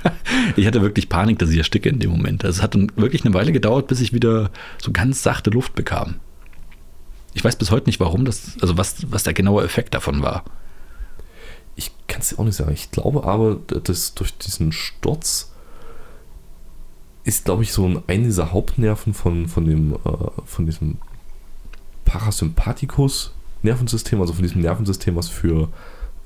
[0.56, 2.44] Ich hatte wirklich Panik, dass ich ersticke in dem Moment.
[2.44, 5.76] Also es hat dann wirklich eine Weile gedauert, bis ich wieder so ganz sachte Luft
[5.76, 6.16] bekam.
[7.34, 10.44] Ich weiß bis heute nicht, warum das, also was, was der genaue Effekt davon war.
[11.76, 12.74] Ich kann es dir auch nicht sagen.
[12.74, 15.54] Ich glaube aber, dass durch diesen Sturz
[17.24, 19.98] ist, glaube ich, so ein, eine dieser Hauptnerven von, von, dem, äh,
[20.46, 20.98] von diesem
[22.06, 25.70] Parasympathikus-Nervensystem, also von diesem Nervensystem, was für,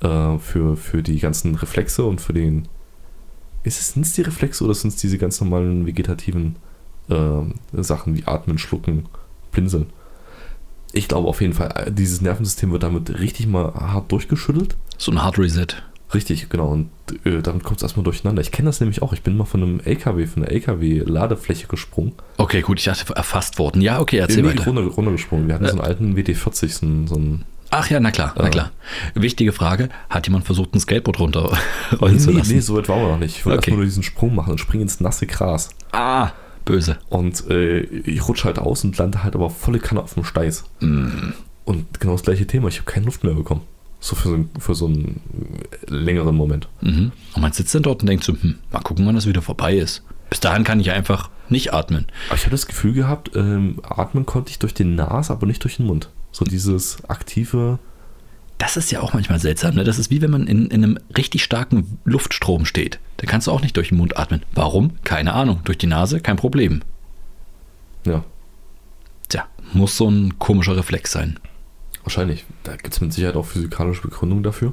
[0.02, 2.68] äh, für, für die ganzen Reflexe und für den.
[3.64, 6.56] Ist es, sind es die Reflexe oder sind es diese ganz normalen vegetativen
[7.10, 9.08] ähm, Sachen wie Atmen, Schlucken,
[9.52, 9.88] Blinzeln?
[10.94, 14.78] Ich glaube auf jeden Fall, äh, dieses Nervensystem wird damit richtig mal hart durchgeschüttelt.
[14.98, 15.68] So ein Hard Reset.
[16.14, 16.68] Richtig, genau.
[16.70, 16.90] Und
[17.26, 18.42] äh, damit kommt es erstmal durcheinander.
[18.42, 19.12] Ich kenne das nämlich auch.
[19.14, 22.14] Ich bin mal von einem LKW, von einer LKW-Ladefläche gesprungen.
[22.38, 23.82] Okay, gut, ich dachte erfasst worden.
[23.82, 24.66] Ja, okay, erzähl Nee, weiter.
[24.66, 25.48] runter, runtergesprungen.
[25.48, 28.48] Wir hatten so einen alten WD-40, so einen, so einen Ach ja, na klar, na
[28.48, 28.72] klar.
[29.14, 31.60] Wichtige Frage, hat jemand versucht, ein Skateboard runterrollen
[32.14, 32.54] Nee, zu lassen?
[32.54, 33.36] nee, so weit waren wir noch nicht.
[33.40, 33.72] Ich wollte Okay.
[33.72, 35.72] erstmal nur diesen Sprung machen und springe ins nasse Gras.
[35.92, 36.32] Ah,
[36.64, 36.98] böse.
[37.10, 40.64] Und äh, ich rutsche halt aus und lande halt aber volle Kanne auf dem Steiß.
[40.80, 41.08] Mm.
[41.66, 42.70] Und genau das gleiche Thema.
[42.70, 43.62] Ich habe keine Luft mehr bekommen.
[44.00, 45.22] So für so, einen- für so einen
[45.88, 46.68] längeren Moment.
[46.82, 47.12] Mhm.
[47.34, 49.76] Und man sitzt dann dort und denkt so, hm, mal gucken, wann das wieder vorbei
[49.78, 50.04] ist.
[50.30, 52.06] Bis dahin kann ich einfach nicht atmen.
[52.28, 55.64] Aber ich habe das Gefühl gehabt, ähm, atmen konnte ich durch die Nase, aber nicht
[55.64, 56.10] durch den Mund.
[56.32, 57.80] So dieses aktive.
[58.60, 59.76] Das ist ja auch manchmal seltsam.
[59.76, 59.84] Ne?
[59.84, 63.00] Das ist wie wenn man in, in einem richtig starken Luftstrom steht.
[63.18, 64.42] Da kannst du auch nicht durch den Mund atmen.
[64.54, 64.92] Warum?
[65.04, 65.62] Keine Ahnung.
[65.64, 66.20] Durch die Nase?
[66.20, 66.82] Kein Problem.
[68.06, 68.24] Ja,
[69.30, 71.40] Tja, muss so ein komischer Reflex sein.
[72.08, 72.46] Wahrscheinlich.
[72.64, 74.72] Da gibt es mit Sicherheit auch physikalische Begründungen dafür.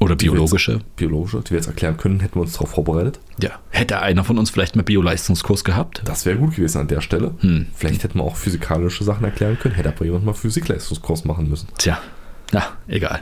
[0.00, 0.80] Oder Die wir biologische.
[0.96, 3.20] Biologische, die wir jetzt erklären können, hätten wir uns darauf vorbereitet.
[3.40, 3.50] Ja.
[3.68, 6.02] Hätte einer von uns vielleicht mal Bioleistungskurs gehabt?
[6.06, 7.34] Das wäre gut gewesen an der Stelle.
[7.40, 7.66] Hm.
[7.74, 11.68] Vielleicht hätten wir auch physikalische Sachen erklären können, hätte aber jemand mal Physikleistungskurs machen müssen.
[11.78, 12.00] Tja,
[12.50, 13.20] na, egal.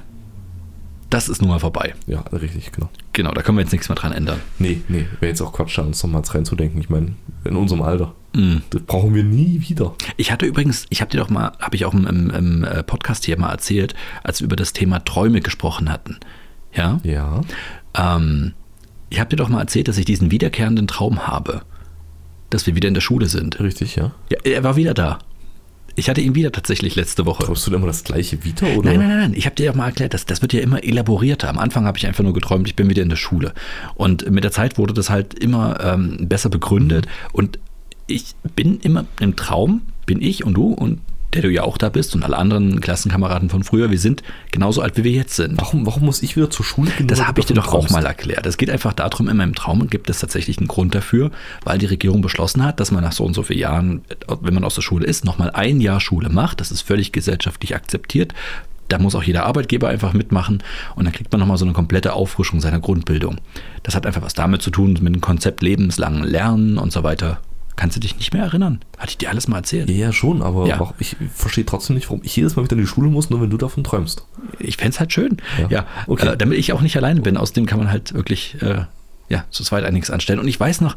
[1.10, 1.94] Das ist nun mal vorbei.
[2.06, 2.90] Ja, richtig, genau.
[3.14, 4.40] Genau, da können wir jetzt nichts mehr dran ändern.
[4.58, 6.80] Nee, nee, wäre jetzt auch Quatsch, da uns nochmals reinzudenken.
[6.80, 8.14] Ich meine, in unserem Alter.
[8.34, 8.58] Mm.
[8.70, 9.94] Das brauchen wir nie wieder.
[10.18, 12.82] Ich hatte übrigens, ich habe dir doch mal, habe ich auch im, im, im äh,
[12.82, 16.18] Podcast hier mal erzählt, als wir über das Thema Träume gesprochen hatten.
[16.74, 17.00] Ja.
[17.02, 17.40] Ja.
[17.94, 18.52] Ähm,
[19.08, 21.62] ich habe dir doch mal erzählt, dass ich diesen wiederkehrenden Traum habe,
[22.50, 23.58] dass wir wieder in der Schule sind.
[23.60, 24.12] Richtig, ja.
[24.30, 25.18] Ja, er war wieder da.
[25.98, 27.42] Ich hatte ihn wieder tatsächlich letzte Woche.
[27.42, 28.68] Träumst du denn immer das gleiche wieder?
[28.76, 28.90] Oder?
[28.90, 29.34] Nein, nein, nein.
[29.34, 31.48] Ich habe dir ja mal erklärt, das, das wird ja immer elaborierter.
[31.48, 33.52] Am Anfang habe ich einfach nur geträumt, ich bin wieder in der Schule.
[33.96, 37.08] Und mit der Zeit wurde das halt immer ähm, besser begründet.
[37.32, 37.58] Und
[38.06, 41.00] ich bin immer im Traum, bin ich und du und
[41.34, 44.80] der du ja auch da bist und alle anderen Klassenkameraden von früher, wir sind genauso
[44.80, 45.60] alt, wie wir jetzt sind.
[45.60, 47.06] Warum, warum muss ich wieder zur Schule gehen?
[47.06, 48.46] Das habe ich dir doch auch mal erklärt.
[48.46, 51.30] Es geht einfach darum, in meinem Traum gibt es tatsächlich einen Grund dafür,
[51.64, 54.02] weil die Regierung beschlossen hat, dass man nach so und so vielen Jahren,
[54.40, 56.60] wenn man aus der Schule ist, nochmal ein Jahr Schule macht.
[56.60, 58.32] Das ist völlig gesellschaftlich akzeptiert.
[58.88, 60.62] da muss auch jeder Arbeitgeber einfach mitmachen
[60.96, 63.36] und dann kriegt man nochmal so eine komplette Auffrischung seiner Grundbildung.
[63.82, 67.40] Das hat einfach was damit zu tun, mit dem Konzept lebenslangen Lernen und so weiter.
[67.78, 68.80] Kannst du dich nicht mehr erinnern?
[68.98, 69.88] Hatte ich dir alles mal erzählt?
[69.88, 70.80] Ja, schon, aber Ja.
[70.80, 73.40] auch, ich verstehe trotzdem nicht, warum ich jedes Mal wieder in die Schule muss, nur
[73.40, 74.24] wenn du davon träumst.
[74.58, 75.36] Ich fände es halt schön.
[75.58, 75.68] Ja.
[75.70, 76.26] Ja, Okay.
[76.26, 77.36] äh, damit ich auch nicht alleine bin.
[77.36, 78.82] Außerdem kann man halt wirklich äh,
[79.28, 80.40] ja, zu zweit einiges anstellen.
[80.40, 80.96] Und ich weiß noch,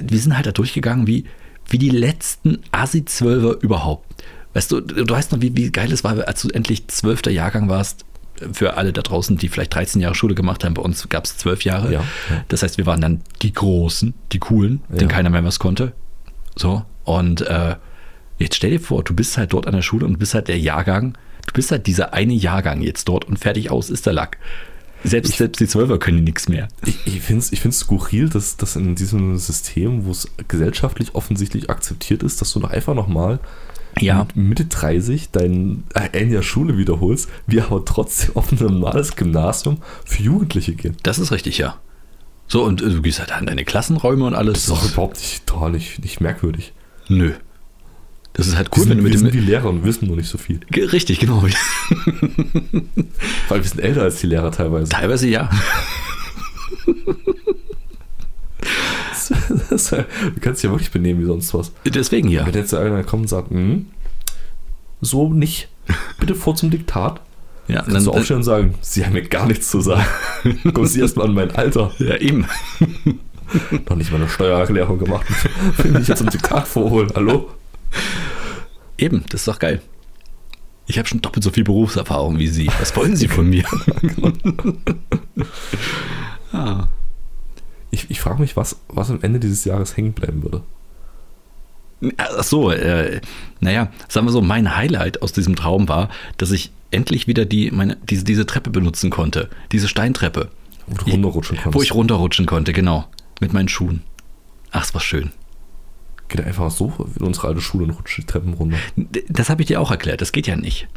[0.00, 1.24] wir sind halt da durchgegangen wie,
[1.68, 4.22] wie die letzten Assi-Zwölfer überhaupt.
[4.54, 7.68] Weißt du, du weißt noch, wie, wie geil es war, als du endlich zwölfter Jahrgang
[7.68, 8.04] warst.
[8.52, 11.36] Für alle da draußen, die vielleicht 13 Jahre Schule gemacht haben, bei uns gab es
[11.38, 11.92] zwölf Jahre.
[11.92, 12.44] Ja, ja.
[12.48, 15.06] Das heißt, wir waren dann die Großen, die Coolen, denen Ja.
[15.08, 15.92] keiner mehr was konnte.
[16.54, 17.76] So, und äh,
[18.38, 20.58] jetzt stell dir vor, du bist halt dort an der Schule und bist halt der
[20.58, 24.38] Jahrgang, du bist halt dieser eine Jahrgang jetzt dort und fertig aus ist der Lack.
[25.04, 26.66] Selbst, selbst die Zwölfer können nichts mehr.
[26.84, 31.14] Ich, ich finde es ich find's skurril, dass, dass in diesem System, wo es gesellschaftlich
[31.14, 33.38] offensichtlich akzeptiert ist, dass du noch einfach nochmal
[33.98, 34.26] Ja.
[34.34, 39.16] mit Mitte 30 dein äh, ein Jahr Schule wiederholst, wir aber trotzdem auf ein normales
[39.16, 40.96] Gymnasium für Jugendliche gehen.
[41.02, 41.76] Das ist richtig, ja.
[42.48, 44.54] So, und äh, du gehst halt in deine Klassenräume und alles.
[44.54, 46.72] Das ist auch überhaupt nicht total nicht, nicht merkwürdig.
[47.08, 47.32] Nö.
[48.34, 49.42] Das ist halt Wir cool, sind, wenn du wir mit sind dem.
[49.42, 50.60] wie Lehrer und wissen nur nicht so viel.
[50.74, 51.42] Richtig, genau.
[53.48, 54.90] Weil wir sind älter als die Lehrer teilweise.
[54.90, 55.48] Teilweise ja.
[59.70, 60.04] Das, du
[60.40, 61.72] kannst dich ja wirklich benehmen wie sonst was.
[61.84, 62.46] Deswegen ja.
[62.46, 63.86] Wenn jetzt einer kommt und sagt, hm,
[65.00, 65.68] so nicht,
[66.18, 67.20] bitte vor zum Diktat,
[67.68, 70.06] Ja, kannst du aufstehen und sagen, Sie haben mir gar nichts zu sagen.
[70.72, 71.92] Kommen Sie erstmal an mein Alter.
[71.98, 72.46] ja, eben.
[73.88, 75.26] Noch nicht mal eine Steuererklärung gemacht.
[75.78, 77.10] Will mich jetzt zum Diktat vorholen.
[77.14, 77.48] Hallo?
[78.98, 79.80] Eben, das ist doch geil.
[80.88, 82.68] Ich habe schon doppelt so viel Berufserfahrung wie Sie.
[82.78, 83.64] Was wollen Sie von mir?
[86.52, 86.86] ah.
[88.36, 90.62] Frage mich, was, was am Ende dieses Jahres hängen bleiben würde.
[92.18, 93.22] Ach so, äh,
[93.60, 97.70] naja, sagen wir so, mein Highlight aus diesem Traum war, dass ich endlich wieder die,
[97.70, 99.48] meine, diese, diese Treppe benutzen konnte.
[99.72, 100.50] Diese Steintreppe.
[100.86, 101.74] Wo du runterrutschen konntest.
[101.74, 103.06] Wo ich runterrutschen konnte, genau.
[103.40, 104.02] Mit meinen Schuhen.
[104.70, 105.30] Ach, es war schön.
[106.28, 108.76] Geht einfach so in unsere alte Schule und rutscht die Treppen runter.
[109.28, 110.20] Das habe ich dir auch erklärt.
[110.20, 110.88] Das geht ja nicht.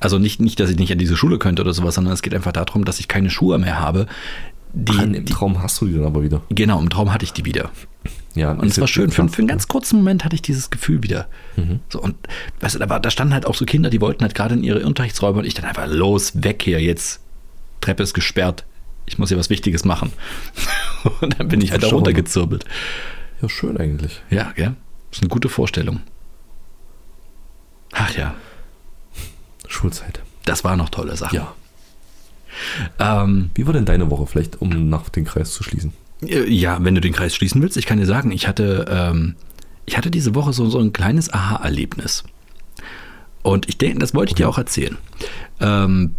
[0.00, 2.34] Also nicht, nicht, dass ich nicht an diese Schule könnte oder sowas, sondern es geht
[2.34, 4.06] einfach darum, dass ich keine Schuhe mehr habe.
[4.76, 6.42] Die, Ach, Im die, Traum hast du die dann aber wieder.
[6.48, 7.70] genau, im Traum hatte ich die wieder.
[8.34, 9.10] Ja, Und es war schön.
[9.12, 11.28] Für, für einen ganz kurzen Moment hatte ich dieses Gefühl wieder.
[11.88, 12.16] So, und
[12.60, 14.64] weißt du, da, war, da standen halt auch so Kinder, die wollten halt gerade in
[14.64, 17.20] ihre Unterrichtsräume und ich dann einfach los, weg hier, jetzt.
[17.80, 18.64] Treppe ist gesperrt.
[19.06, 20.10] Ich muss hier was Wichtiges machen.
[21.20, 22.64] Und dann bin ich halt da runtergezirbelt.
[23.42, 24.22] Ja, schön eigentlich.
[24.30, 24.74] Ja, gell?
[25.10, 26.00] Das ist eine gute Vorstellung.
[27.92, 28.34] Ach ja,
[29.68, 30.22] Schulzeit.
[30.46, 31.36] das waren noch tolle Sachen.
[31.36, 31.54] Ja.
[32.98, 34.26] Ähm, Wie war denn deine Woche?
[34.26, 35.92] Vielleicht, um nach den Kreis zu schließen.
[36.22, 39.36] Äh, Ja, wenn du den Kreis schließen willst, ich kann dir sagen, ich hatte, ähm,
[39.86, 42.24] ich hatte diese Woche so, so ein kleines Aha-Erlebnis.
[43.42, 44.96] Und ich denke, das wollte ich dir auch erzählen.
[45.60, 46.14] Ähm,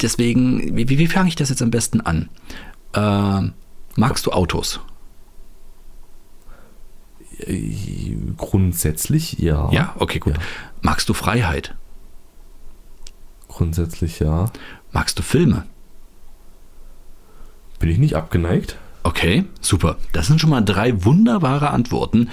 [0.00, 2.28] deswegen, wie, wie, wie fange ich das jetzt am besten an?
[2.94, 3.52] Ähm,
[3.96, 4.80] magst du Autos?
[7.38, 9.70] Äh, Grundsätzlich ja.
[9.72, 10.34] Ja, okay, gut.
[10.36, 10.42] Ja.
[10.80, 11.74] Magst du Freiheit?
[13.48, 14.50] Grundsätzlich ja.
[14.92, 15.64] Magst du Filme?
[17.82, 18.76] Bin ich nicht abgeneigt?
[19.02, 19.96] Okay, super.
[20.12, 22.30] Das sind schon mal drei wunderbare Antworten.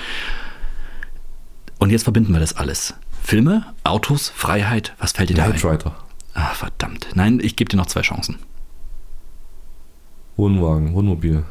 [1.80, 2.94] Und jetzt verbinden wir das alles.
[3.24, 5.54] Filme, Autos, Freiheit, was fällt dir da ein?
[5.54, 5.96] Rider.
[6.36, 7.08] Ah, verdammt.
[7.16, 8.38] Nein, ich gebe dir noch zwei Chancen.
[10.38, 11.44] Wohnwagen, Wohnmobil.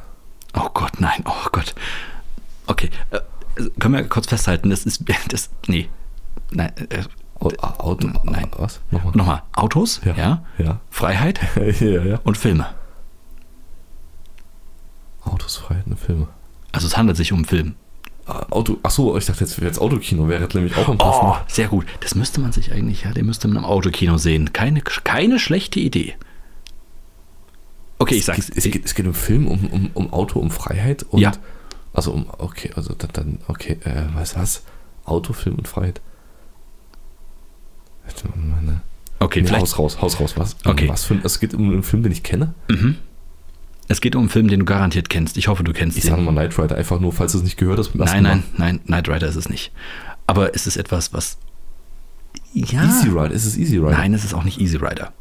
[0.55, 1.75] Oh Gott, nein, oh Gott.
[2.69, 3.19] Okay, äh,
[3.81, 5.89] können wir kurz festhalten, das ist, das, nee,
[6.53, 7.03] nein, äh,
[7.41, 8.09] Au- Auto.
[8.23, 8.47] Nein.
[8.57, 8.81] Was?
[8.93, 9.13] Nochmal.
[9.17, 10.45] nochmal, Autos, ja, Ja.
[10.59, 10.81] Ja.
[10.91, 11.41] Freiheit
[11.81, 12.21] ja.
[12.23, 12.67] und Filme.
[15.29, 16.29] Autos, Freiheiten, Filme.
[16.73, 17.75] Also es handelt sich um einen Film.
[18.27, 21.35] Ah, Auto, achso, ich dachte jetzt, jetzt Autokino wäre nämlich auch am Oh, passenden.
[21.49, 21.87] sehr gut.
[22.01, 24.53] Das müsste man sich eigentlich, ja, den müsste man im Autokino sehen.
[24.53, 26.15] Keine, keine schlechte Idee.
[27.99, 28.51] Okay, ich sag's.
[28.55, 31.21] Es geht, es geht um Film, um, um, um Auto, um Freiheit und.
[31.21, 31.33] Ja.
[31.95, 34.63] Also um, okay, also dann, dann okay, äh, was was?
[35.05, 36.01] Auto, Film und Freiheit.
[38.35, 38.81] Meine,
[39.21, 39.63] Okay, nee, vielleicht.
[39.63, 40.57] Haus raus, Haus raus, was?
[40.65, 40.89] Okay.
[40.89, 42.55] Was für ein, es geht um einen Film, den ich kenne.
[42.69, 42.97] Mhm.
[43.89, 45.37] Es geht um einen Film, den du garantiert kennst.
[45.39, 46.11] Ich hoffe, du kennst Ich den.
[46.11, 47.95] sage mal Knight Rider, einfach nur, falls du es nicht gehört hast.
[47.95, 49.73] Nein, nein, nein, Knight Rider ist es nicht.
[50.27, 51.39] Aber es ist etwas, was.
[52.53, 52.85] Ja.
[52.85, 53.91] Easy Rider, ist es Easy Rider?
[53.93, 55.13] Nein, es ist auch nicht Easy Rider.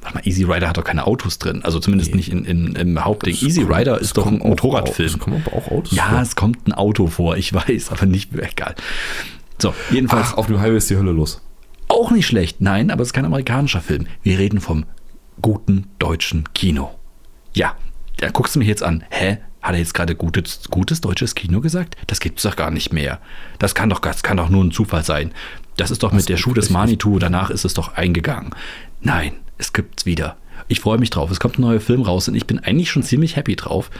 [0.00, 1.62] Warte mal, Easy Rider hat doch keine Autos drin.
[1.62, 2.16] Also zumindest Nee.
[2.16, 3.34] nicht in, in, im Hauptding.
[3.34, 5.08] Es Easy kommt- Rider ist doch ein kommen auch- Motorradfilm.
[5.08, 6.20] Es kommen aber auch Autos Ja, vor.
[6.22, 8.74] es kommt ein Auto vor, ich weiß, aber nicht egal.
[9.58, 11.40] So, jedenfalls Ach, auf dem Highway ist die Hölle los.
[11.88, 12.60] auch nicht schlecht.
[12.60, 14.06] Nein, aber es ist kein amerikanischer Film.
[14.22, 14.84] Wir reden vom
[15.40, 16.90] guten deutschen Kino.
[17.54, 17.74] Ja,
[18.18, 19.04] da guckst du mich jetzt an.
[19.10, 19.38] Hä?
[19.62, 21.96] Hat er jetzt gerade gutes, gutes deutsches Kino gesagt?
[22.06, 23.18] Das gibt's doch gar nicht mehr.
[23.58, 25.32] Das kann doch, das kann doch nur ein Zufall sein.
[25.76, 28.54] Das ist doch mit der Schuh des Manitou, danach ist es doch eingegangen.
[29.00, 30.36] Nein, es gibt's wieder.
[30.68, 31.30] Ich freue mich drauf.
[31.30, 33.90] Es kommt ein neuer Film raus und ich bin eigentlich schon ziemlich happy drauf.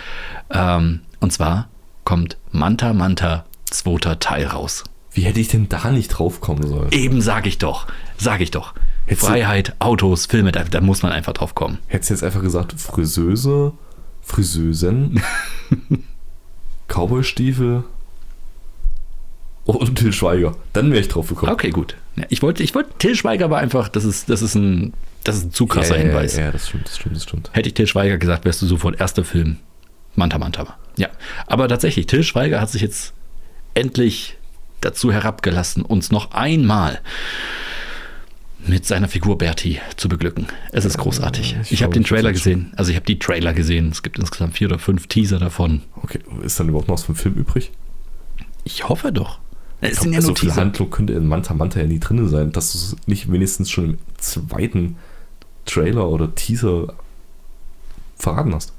[0.51, 1.69] Ähm, und zwar
[2.05, 4.85] kommt Manta Manta zweiter Teil raus.
[5.13, 6.93] Wie hätte ich denn da nicht drauf kommen sollen?
[6.93, 7.87] Eben sag ich doch.
[8.19, 8.75] Sag ich doch.
[9.07, 11.79] Hättest Freiheit, Autos, Filme, da, da muss man einfach drauf kommen.
[11.87, 13.73] Hättest du jetzt einfach gesagt, Friseuse,
[14.27, 15.23] Friseusen,
[16.89, 17.85] Cowboystiefel
[19.65, 20.57] und Till Schweiger.
[20.73, 21.53] Dann wäre ich drauf gekommen.
[21.53, 21.97] Okay, gut.
[22.17, 25.37] Ja, ich wollte, ich wollte, Till Schweiger war einfach, das ist, das ist ein, das
[25.37, 26.37] ist ein zu krasser ja, ja, Hinweis.
[26.37, 27.51] Ja, ja, das stimmt, das stimmt, das stimmt.
[27.53, 29.59] Hätte ich Till Schweiger gesagt, wärst du sofort erster Film.
[30.17, 30.77] Manta Manta.
[30.97, 31.09] Ja,
[31.47, 33.13] aber tatsächlich, Till Schweiger hat sich jetzt
[33.75, 34.37] endlich
[34.81, 37.01] dazu herabgelassen, uns noch einmal
[38.69, 40.47] mit seiner Figur Bertie zu beglücken.
[40.73, 41.57] Es ist großartig.
[41.71, 42.73] ich habe den Trailer gesehen.
[42.77, 43.91] Also ich habe die Trailer gesehen.
[43.91, 45.83] Es gibt insgesamt vier oder fünf Teaser davon.
[46.03, 47.71] Okay, ist dann überhaupt noch was vom Film übrig?
[48.65, 49.39] Ich hoffe doch.
[49.81, 50.61] Es Ich sind ja nur so viel Teaser.
[50.61, 53.85] Handlung könnte in Manta Manta ja nie drin sein, dass du es nicht wenigstens schon
[53.91, 54.97] im zweiten
[55.67, 56.95] Trailer oder Teaser
[58.17, 58.73] verraten hast.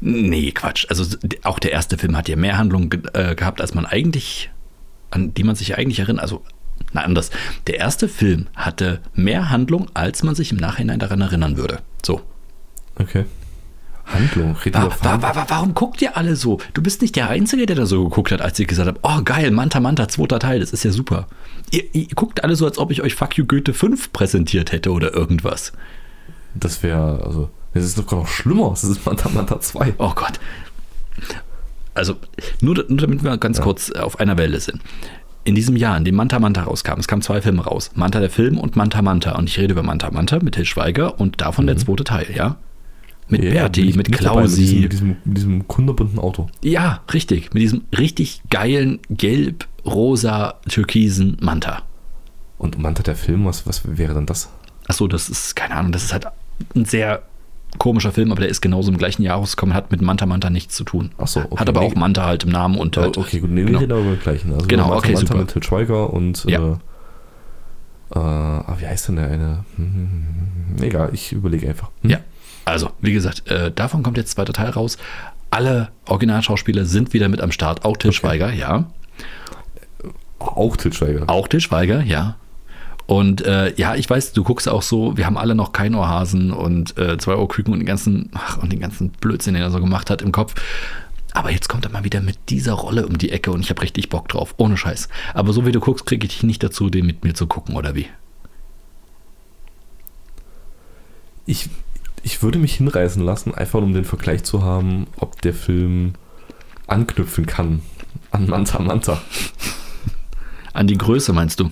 [0.00, 0.86] Nee, Quatsch.
[0.90, 4.50] Also auch der erste Film hat ja mehr Handlung ge äh, gehabt, als man eigentlich,
[5.10, 6.22] an die man sich eigentlich erinnert.
[6.22, 6.42] Also,
[6.96, 7.30] na anders.
[7.68, 11.78] Der erste Film hatte mehr Handlung, als man sich im Nachhinein daran erinnern würde.
[12.04, 12.22] So.
[12.98, 13.24] Okay.
[14.06, 15.22] Handlung, red Wa über wa Farben.
[15.22, 16.58] wa wa warum guckt ihr alle so?
[16.74, 19.22] Du bist nicht der Einzige, der da so geguckt hat, als ich gesagt habe, oh
[19.24, 21.26] geil, Manta Manta, zweiter Teil, das ist ja super.
[21.72, 24.92] Ihr, ihr guckt alle so, als ob ich euch Fuck You Goethe 5 präsentiert hätte
[24.92, 25.72] oder irgendwas.
[26.54, 28.70] Das wäre, also, das ist doch noch schlimmer.
[28.70, 29.94] Das ist Manta Manta 2.
[29.98, 30.38] Oh Gott.
[31.94, 32.14] Also,
[32.60, 34.80] nur, nur damit wir ganz kurz auf einer Welle sind.
[35.46, 37.92] In diesem Jahr, in dem Manta Manta rauskam, es kamen zwei Filme raus.
[37.94, 39.36] Manta der Film und Manta Manta.
[39.36, 42.56] Und ich rede über Manta Manta mit Til Schweiger und davon der zweite Teil, ja?
[43.28, 44.80] Mit Ja, Berti, mit dabei, Mit diesem, Klausi.
[44.80, 46.48] mit diesem, mit diesem kunderbunten Auto.
[46.64, 47.54] Ja, richtig.
[47.54, 51.82] Mit diesem richtig geilen, gelb, rosa, türkisen Manta.
[52.58, 54.50] Und Manta der Film, was, was wäre denn das?
[54.88, 56.26] Achso, das ist, keine Ahnung, das ist halt
[56.74, 57.22] ein sehr
[57.78, 60.74] komischer Film, aber der ist genauso im gleichen Jahr rausgekommen, hat mit Manta Manta nichts
[60.76, 61.10] zu tun.
[61.18, 61.56] Ach so, okay.
[61.58, 61.86] Hat aber Nee.
[61.86, 63.72] auch Manta halt im Namen und halt, okay, gut, nee, genau.
[63.78, 64.52] wir reden aber den gleichen.
[64.52, 65.40] Also Genau, Manta okay, Manta super.
[65.40, 66.58] mit Til Schweiger und, Ja.
[66.60, 66.72] äh,
[68.14, 69.64] äh, ah, wie heißt denn der eine?
[69.76, 71.90] Hm, Egal, ich überlege einfach.
[72.02, 72.10] Hm?
[72.10, 72.18] Ja,
[72.64, 74.98] also, wie gesagt, äh, davon kommt jetzt zweiter Teil raus.
[75.50, 77.84] Alle Originalschauspieler sind wieder mit am Start.
[77.84, 78.84] Auch Til Schweiger, ja.
[80.38, 81.24] Auch Til Schweiger.
[81.28, 82.36] Auch Til Schweiger, ja.
[83.06, 86.50] Und äh, ja, ich weiß, du guckst auch so, wir haben alle noch kein Ohrhasen
[86.50, 89.80] und äh, zwei Ohrküken und den ganzen, ach, und den ganzen Blödsinn, den er so
[89.80, 90.54] gemacht hat im Kopf.
[91.32, 93.82] Aber jetzt kommt er mal wieder mit dieser Rolle um die Ecke und ich habe
[93.82, 95.08] richtig Bock drauf, ohne Scheiß.
[95.34, 97.76] Aber so wie du guckst, kriege ich dich nicht dazu, den mit mir zu gucken,
[97.76, 98.06] oder wie?
[101.44, 101.68] Ich,
[102.24, 106.14] ich würde mich hinreißen lassen, einfach um den Vergleich zu haben, ob der Film
[106.88, 107.82] anknüpfen kann
[108.32, 109.20] an Manta Manta.
[110.72, 111.70] An die Größe meinst du?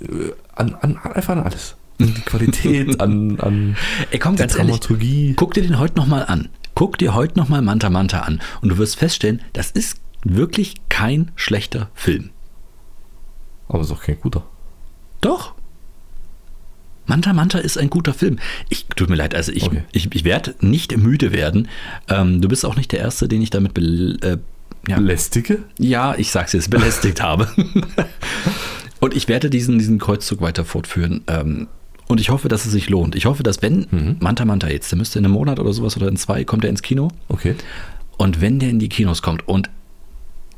[0.00, 1.74] Äh, An, an, einfach an alles.
[2.00, 3.76] An die Qualität, an, an
[4.10, 5.34] Ey, komm, ganz ehrlich, Dramaturgie.
[5.36, 6.48] Guck dir den heute nochmal an.
[6.74, 11.32] Guck dir heute nochmal Manta Manta an und du wirst feststellen, das ist wirklich kein
[11.34, 12.30] schlechter Film.
[13.68, 14.44] Aber ist auch kein guter.
[15.20, 15.54] Doch.
[17.06, 18.38] Manta Manta ist ein guter Film.
[18.68, 19.82] Ich tut mir leid, also ich, Okay.
[19.92, 21.66] ich, ich werde nicht müde werden.
[22.08, 24.36] Ähm, du bist auch nicht der Erste, den ich damit bel- äh,
[24.88, 25.64] ja, Lästige?
[25.78, 27.48] ja, ich sag's jetzt, belästigt habe.
[29.00, 31.22] Und ich werde diesen, diesen Kreuzzug weiter fortführen.
[31.26, 31.68] Ähm,
[32.08, 33.14] und ich hoffe, dass es sich lohnt.
[33.14, 34.16] Ich hoffe, dass wenn Mhm.
[34.20, 36.70] Manta Manta jetzt, der müsste in einem Monat oder sowas oder in zwei, kommt er
[36.70, 37.08] ins Kino.
[37.28, 37.54] Okay.
[38.16, 39.70] Und wenn der in die Kinos kommt und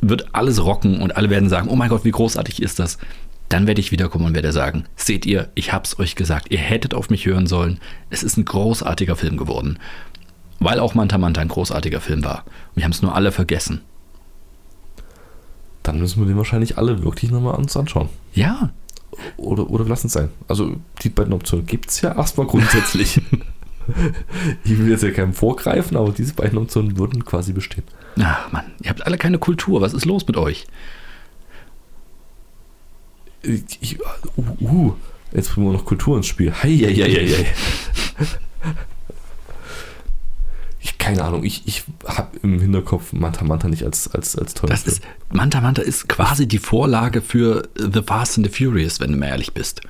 [0.01, 2.99] wird alles rocken und alle werden sagen, oh mein Gott, wie großartig ist das,
[3.51, 6.95] dann werde ich wiederkommen und werde sagen, seht ihr, ich hab's euch gesagt, ihr hättet
[6.95, 7.81] auf mich hören sollen.
[8.09, 9.79] Es ist ein großartiger Film geworden.
[10.61, 12.45] Weil auch Manta Manta ein großartiger Film war.
[12.75, 13.81] Wir haben es nur alle vergessen.
[15.83, 18.09] Dann müssen wir den wahrscheinlich alle wirklich nochmal uns anschauen.
[18.35, 18.73] Ja,
[19.37, 20.29] Oder, oder lassen es sein.
[20.49, 23.21] Also die beiden Optionen gibt es ja erstmal grundsätzlich.
[24.65, 27.85] ich will jetzt ja keinem vorgreifen, aber diese beiden Optionen würden quasi bestehen.
[28.19, 29.81] ach Mann, ihr habt alle keine Kultur.
[29.81, 30.67] Was ist los mit euch?
[33.43, 33.99] Ich,
[34.37, 34.93] uh, uh,
[35.33, 36.53] jetzt bringen wir noch Kultur ins Spiel.
[36.53, 37.47] Hei, hei, hei, hei.
[40.83, 44.55] Ich, keine Ahnung, ich, ich habe im Hinterkopf Manta Manta nicht als, als, als
[44.87, 49.19] ist, Manta Manta ist quasi die Vorlage für The Fast and the Furious, wenn du
[49.19, 49.83] mal ehrlich bist.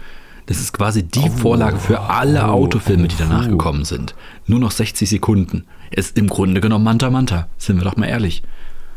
[0.46, 3.50] Das ist quasi die Oh, Vorlage für alle oh, Autofilme, die danach oh.
[3.50, 4.16] gekommen sind.
[4.46, 5.64] Nur noch 60 Sekunden.
[5.92, 7.46] Ist im Grunde genommen Manta Manta.
[7.57, 8.42] Sind wir doch mal ehrlich.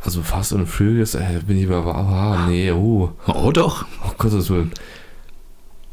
[0.04, 3.86] Also Fast and Furious, äh, bin ich aber, ah, nee, oh, Oh doch.
[4.04, 4.72] oh Gottes Willen.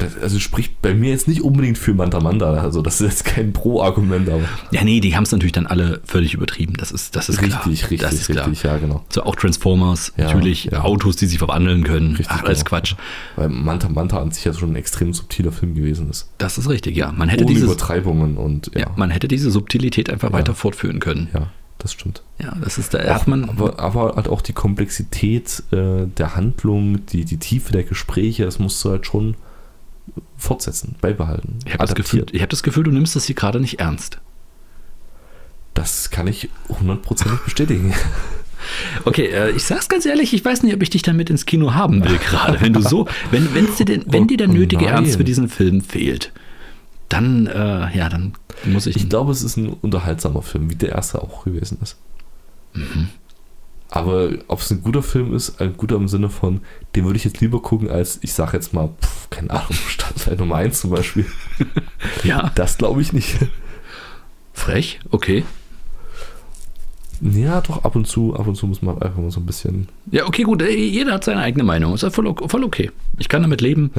[0.00, 2.54] Das, also spricht bei mir jetzt nicht unbedingt für Manta Manta.
[2.54, 4.42] Also das ist jetzt kein Pro-Argument, aber.
[4.70, 6.74] Ja, nee, die haben es natürlich dann alle völlig übertrieben.
[6.78, 7.66] Das ist, das ist klar.
[7.66, 8.46] Richtig, richtig, das ist klar.
[8.46, 9.04] richtig, ja, genau.
[9.10, 10.82] So auch Transformers, Ja, natürlich ja.
[10.82, 12.10] Autos, die sich verwandeln können.
[12.16, 12.68] Richtig, Ach, alles genau.
[12.70, 12.94] Quatsch.
[13.36, 16.30] Weil Manta Manta an sich ja schon ein extrem subtiler Film gewesen ist.
[16.38, 17.12] Das ist richtig, ja.
[17.12, 21.00] Man hätte, Ohne dieses, Übertreibungen und ja, ja, man hätte diese Subtilität einfach weiter fortführen
[21.00, 21.28] können.
[21.34, 22.22] ja, das stimmt.
[22.42, 23.48] Ja, das ist, da hat man.
[23.48, 28.58] aber, aber halt auch die Komplexität äh, der Handlung, die, die Tiefe der Gespräche, das
[28.58, 29.34] musst du halt schon
[30.40, 31.58] fortsetzen, beibehalten.
[31.64, 34.18] ich habe das, Gefühl, ich hab das Gefühl, du nimmst das hier gerade nicht ernst.
[35.74, 37.94] Das kann ich hundertprozentig bestätigen.
[39.06, 41.72] Okay, äh, ich sag's ganz ehrlich, ich weiß nicht, ob ich dich damit ins Kino
[41.72, 42.60] haben will gerade.
[42.60, 44.94] Wenn du so, wenn, wenn's dir denn, wenn dir der Oh nötige nein.
[44.96, 46.30] Ernst für diesen Film fehlt,
[47.08, 48.96] dann, äh, ja, dann muss ich.
[48.96, 51.96] Ich glaube, es ist ein unterhaltsamer Film, wie der erste auch gewesen ist.
[52.74, 53.08] Mhm.
[53.90, 56.60] Aber ob es ein guter Film ist, ein guter im Sinne von,
[56.94, 60.36] den würde ich jetzt lieber gucken, als ich sage jetzt mal, pf, keine Ahnung, Stadtteil
[60.36, 61.26] Nummer 1 zum Beispiel.
[62.24, 63.36] ja, Das glaube ich nicht.
[64.52, 65.44] frech, okay.
[67.22, 69.88] Ja, doch, ab und zu, ab und zu muss man einfach mal so ein bisschen.
[70.10, 71.92] Ja, okay, gut, äh, jeder hat seine eigene Meinung.
[71.94, 72.90] Ist ja voll, voll okay.
[73.18, 73.90] Ich kann damit leben.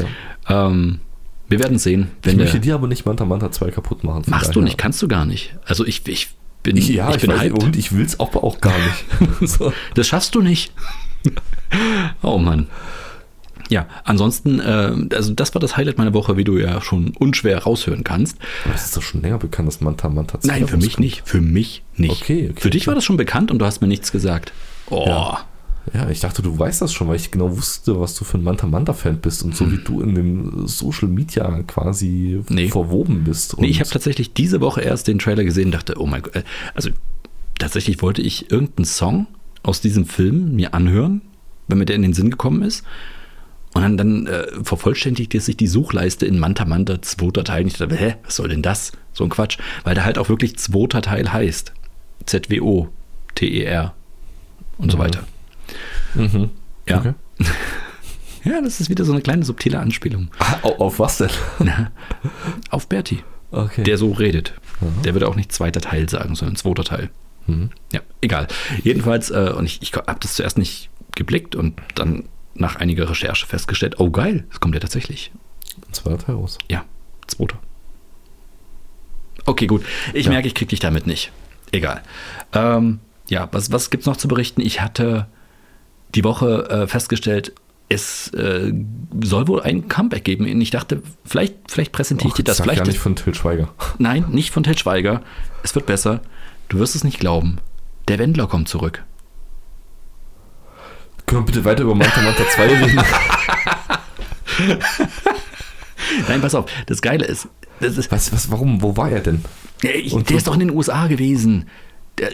[0.50, 1.00] Ähm,
[1.48, 4.24] wir werden sehen, wenn ich möchte dir aber nicht Manta Manta 2 kaputt machen.
[4.28, 5.56] Machst du daher- nicht, kannst du gar nicht.
[5.66, 6.30] Also ich, ich
[6.64, 7.64] bin, Ich, ja, ich ich, bin weiß, hyped.
[7.64, 9.06] und ich will es aber auch gar nicht.
[9.50, 9.74] so.
[9.96, 10.72] Das schaffst du nicht.
[12.22, 12.68] oh Mann.
[13.70, 17.58] Ja, ansonsten, äh, also das war das Highlight meiner Woche, wie du ja schon unschwer
[17.60, 18.38] raushören kannst.
[18.66, 21.00] Aber es ist doch schon länger bekannt, dass Manta Manta 2 Nein, für mich rauskommt.
[21.06, 21.22] nicht.
[21.26, 22.22] Für mich nicht.
[22.22, 24.52] Okay, okay, Für dich war das schon bekannt und du hast mir nichts gesagt.
[24.90, 25.06] Oh.
[25.08, 25.46] Ja.
[25.94, 28.44] Ja, ich dachte, du weißt das schon, weil ich genau wusste, was du für ein
[28.44, 32.68] Manta Manta-Fan bist und so wie du in dem Social Media quasi Nee.
[32.70, 33.58] verwoben bist.
[33.60, 36.36] Nee, ich habe tatsächlich diese Woche erst den Trailer gesehen und dachte, oh mein Gott.
[36.36, 36.44] äh,
[36.76, 36.92] Also
[37.58, 39.26] tatsächlich wollte ich irgendeinen Song
[39.64, 41.22] aus diesem Film mir anhören,
[41.68, 42.84] wenn mir der in den Sinn gekommen ist.
[43.74, 47.62] Und dann, dann äh, vervollständigte sich die Suchleiste in Manta Manta zweiter Teil.
[47.64, 48.92] Und ich dachte, hä, was soll denn das?
[49.14, 49.58] So ein Quatsch.
[49.84, 51.72] Weil der halt auch wirklich zweiter Teil heißt.
[52.26, 52.90] Z-W-O,
[53.36, 53.94] T-E-R
[54.78, 55.02] und so Mhm.
[55.02, 55.24] weiter.
[56.16, 56.50] Mhm.
[56.88, 56.98] Ja.
[57.00, 57.14] Okay.
[58.44, 60.30] Ja, das ist wieder so eine kleine subtile Anspielung.
[60.40, 61.30] Ah, Auf, auf was denn?
[62.72, 63.84] Auf Bertie, Okay.
[63.84, 64.56] der so redet.
[65.06, 67.12] Der würde auch nicht zweiter Teil sagen, sondern zweiter Teil.
[67.46, 67.70] Mhm.
[67.94, 68.48] Ja, egal.
[68.82, 72.24] Jedenfalls, äh, und ich, ich habe das zuerst nicht geblickt und dann
[72.56, 75.32] nach einiger Recherche festgestellt, oh geil, es kommt ja tatsächlich.
[75.88, 76.58] Ein zweiter Teil raus.
[76.68, 76.84] Ja,
[77.28, 77.60] zweiter.
[79.46, 79.84] Okay, gut.
[80.14, 80.32] Ich Ja.
[80.32, 81.32] merke, ich krieg dich damit nicht.
[81.72, 82.02] Egal.
[82.54, 84.62] Ähm, ja, was, was gibt's noch zu berichten?
[84.62, 85.28] Ich hatte
[86.16, 87.54] die Woche äh, festgestellt,
[87.90, 88.72] es äh,
[89.22, 90.46] soll wohl ein Comeback geben.
[90.46, 92.58] Und ich dachte, vielleicht, vielleicht präsentiere ich dir das.
[92.58, 93.70] sag Vielleicht gar nicht von Till Schweiger.
[93.98, 95.22] nein, nicht von Ted Schweiger.
[95.64, 96.22] Es wird besser.
[96.70, 97.58] Du wirst es nicht glauben.
[98.08, 99.04] Der Wendler kommt zurück.
[101.26, 103.02] Können wir bitte weiter über Manta Manta 2 reden?
[106.28, 106.66] Nein, pass auf.
[106.88, 107.48] Das Geile ist,
[107.80, 109.44] das ist was, was, warum, wo war er denn?
[109.82, 111.68] Ich, der ist doch in den USA gewesen.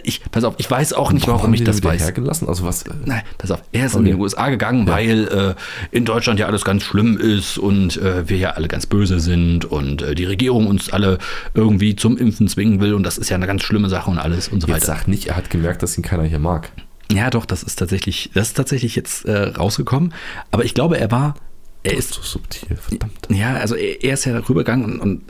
[0.02, 2.02] Ich, pass auf, ich weiß auch nicht, warum haben ich das weiß.
[2.02, 2.46] hergelassen?
[2.48, 2.82] Also was?
[2.82, 4.10] äh, Nein, pass auf, er ist in Okay.
[4.10, 8.36] die USA gegangen, weil äh, in Deutschland ja alles ganz schlimm ist und äh, wir
[8.36, 11.16] ja alle ganz böse sind und äh, die Regierung uns alle
[11.54, 14.48] irgendwie zum Impfen zwingen will und das ist ja eine ganz schlimme Sache und alles
[14.48, 14.98] und so Jetzt weiter.
[14.98, 16.70] sag nicht, er hat gemerkt, dass ihn keiner hier mag.
[17.10, 20.12] Ja, doch, das ist tatsächlich, das ist tatsächlich jetzt äh, rausgekommen.
[20.50, 21.34] Aber ich glaube, er war,
[21.82, 23.28] er Das ist, so subtil, verdammt.
[23.30, 25.22] ja, also er, er ist ja rübergegangen und, und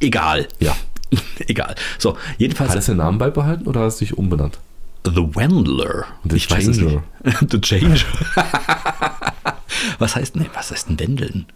[0.00, 0.46] egal.
[0.58, 0.76] Ja.
[1.46, 1.74] egal.
[1.98, 2.70] So, jedenfalls.
[2.70, 4.58] Hat er seinen Namen beibehalten oder hat er sich umbenannt?
[5.04, 6.04] The Wendler.
[6.28, 7.02] The ich Changer.
[7.24, 7.50] nicht.
[7.50, 7.96] The Changer.
[9.98, 11.46] was heißt, nee, was heißt denn Wendeln?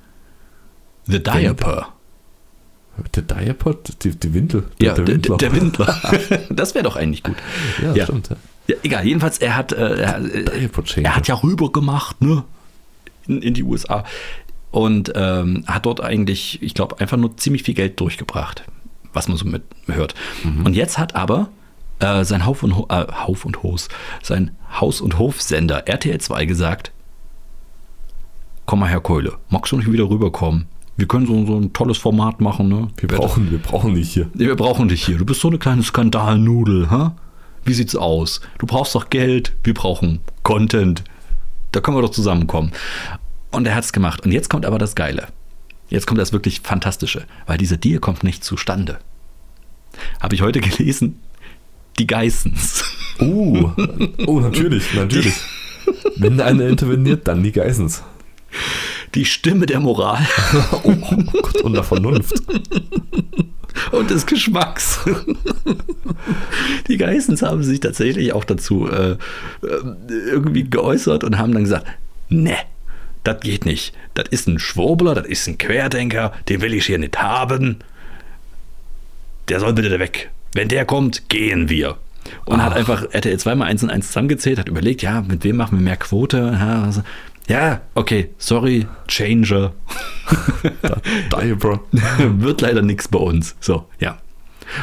[1.07, 1.89] The Diaper.
[3.15, 4.65] Der Diaper, die, die Windel.
[4.81, 5.37] Ja, der, der, Windler.
[5.37, 6.01] der Windler.
[6.51, 7.35] das wäre doch eigentlich gut.
[7.83, 8.05] Ja, Ja.
[8.05, 8.29] stimmt.
[8.31, 8.37] Ja.
[8.67, 10.69] Ja, egal, jedenfalls, er hat, äh, er, äh,
[11.03, 12.45] er hat ja rüber gemacht, ne?
[13.27, 14.05] In, in die USA.
[14.71, 18.65] Und ähm, hat dort eigentlich, ich glaube, einfach nur ziemlich viel Geld durchgebracht,
[19.15, 20.15] was man so mit hört.
[20.43, 20.67] Mhm.
[20.67, 21.49] Und jetzt hat aber
[22.01, 23.89] äh, sein Hauf und, Ho äh, Hauf und Hos,
[24.23, 24.51] sein
[24.81, 26.93] Haus- und Hofsender RTL 2 gesagt,
[28.67, 30.67] komm mal Herr Keule, magst du nicht wieder rüberkommen?
[30.97, 32.89] Wir können so, so ein tolles Format machen, ne?
[32.97, 34.31] wir, brauchen, wir brauchen dich hier.
[34.35, 35.19] Nee, Wir brauchen dich hier.
[35.19, 37.11] Du bist so eine kleine Skandalnudel, hä?
[37.65, 38.41] Wie sieht's aus?
[38.59, 41.03] Du brauchst doch Geld, wir brauchen Content.
[41.73, 42.73] Da können wir doch zusammenkommen.
[43.51, 44.25] Und er hat's gemacht.
[44.25, 45.29] Und jetzt kommt aber das Geile.
[45.89, 48.99] Jetzt kommt das wirklich Fantastische, weil dieser Deal kommt nicht zustande.
[50.21, 51.21] Habe ich heute gelesen.
[51.99, 52.85] Die Geissens.
[53.21, 53.71] Oh,
[54.27, 55.35] oh natürlich, natürlich.
[56.17, 58.03] Wenn einer interveniert, dann die Geissens.
[59.15, 60.27] Die Stimme der Moral
[60.83, 62.35] Oh, Gott, und der Vernunft.
[63.93, 65.01] und des Geschmacks.
[66.89, 69.17] Die Geissens haben sich tatsächlich auch dazu äh, äh,
[70.09, 71.87] irgendwie geäußert und haben dann gesagt,
[72.29, 72.57] ne,
[73.25, 73.95] das geht nicht.
[74.15, 77.79] Das ist ein Schwurbler, das ist ein Querdenker, den will ich hier nicht haben.
[79.49, 80.31] Der soll bitte weg.
[80.53, 81.97] Wenn der kommt, gehen wir.
[82.45, 82.67] Und Ach.
[82.67, 85.79] hat einfach RTL 2 mal eins und eins zusammengezählt, hat überlegt, ja, mit wem machen
[85.79, 86.57] wir mehr Quote?
[86.59, 87.03] Ja, also,
[87.95, 89.73] okay, sorry, Changer.
[91.33, 91.81] Diaper.
[92.19, 93.57] Wird leider nichts bei uns.
[93.61, 94.19] So, ja.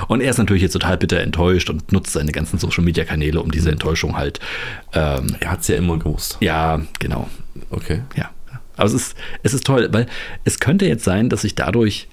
[0.08, 3.42] Und er ist natürlich jetzt total bitter enttäuscht und nutzt seine ganzen Social Media Kanäle,
[3.42, 3.72] um diese.
[3.72, 4.40] Enttäuschung halt.
[4.94, 6.38] Ähm, er hat es ja immer gewusst.
[6.40, 7.30] Ja, genau.
[7.72, 8.04] Okay.
[8.16, 8.30] Ja.
[8.76, 10.08] Aber es ist, es ist toll, weil
[10.44, 12.08] es könnte jetzt sein, dass sich dadurch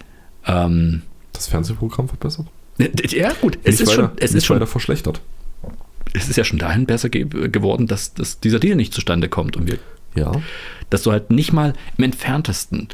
[0.46, 1.02] ähm,
[1.32, 2.46] das Fernsehprogramm verbessert.
[2.78, 5.20] Ja, gut, es ist, weiter, schon, es ist schon verschlechtert.
[6.14, 9.56] Es ist ja schon dahin besser ge geworden, dass, dass dieser Deal nicht zustande kommt
[9.56, 9.78] und wir,
[10.14, 10.32] ja.
[10.90, 12.88] dass du halt nicht mal im entferntesten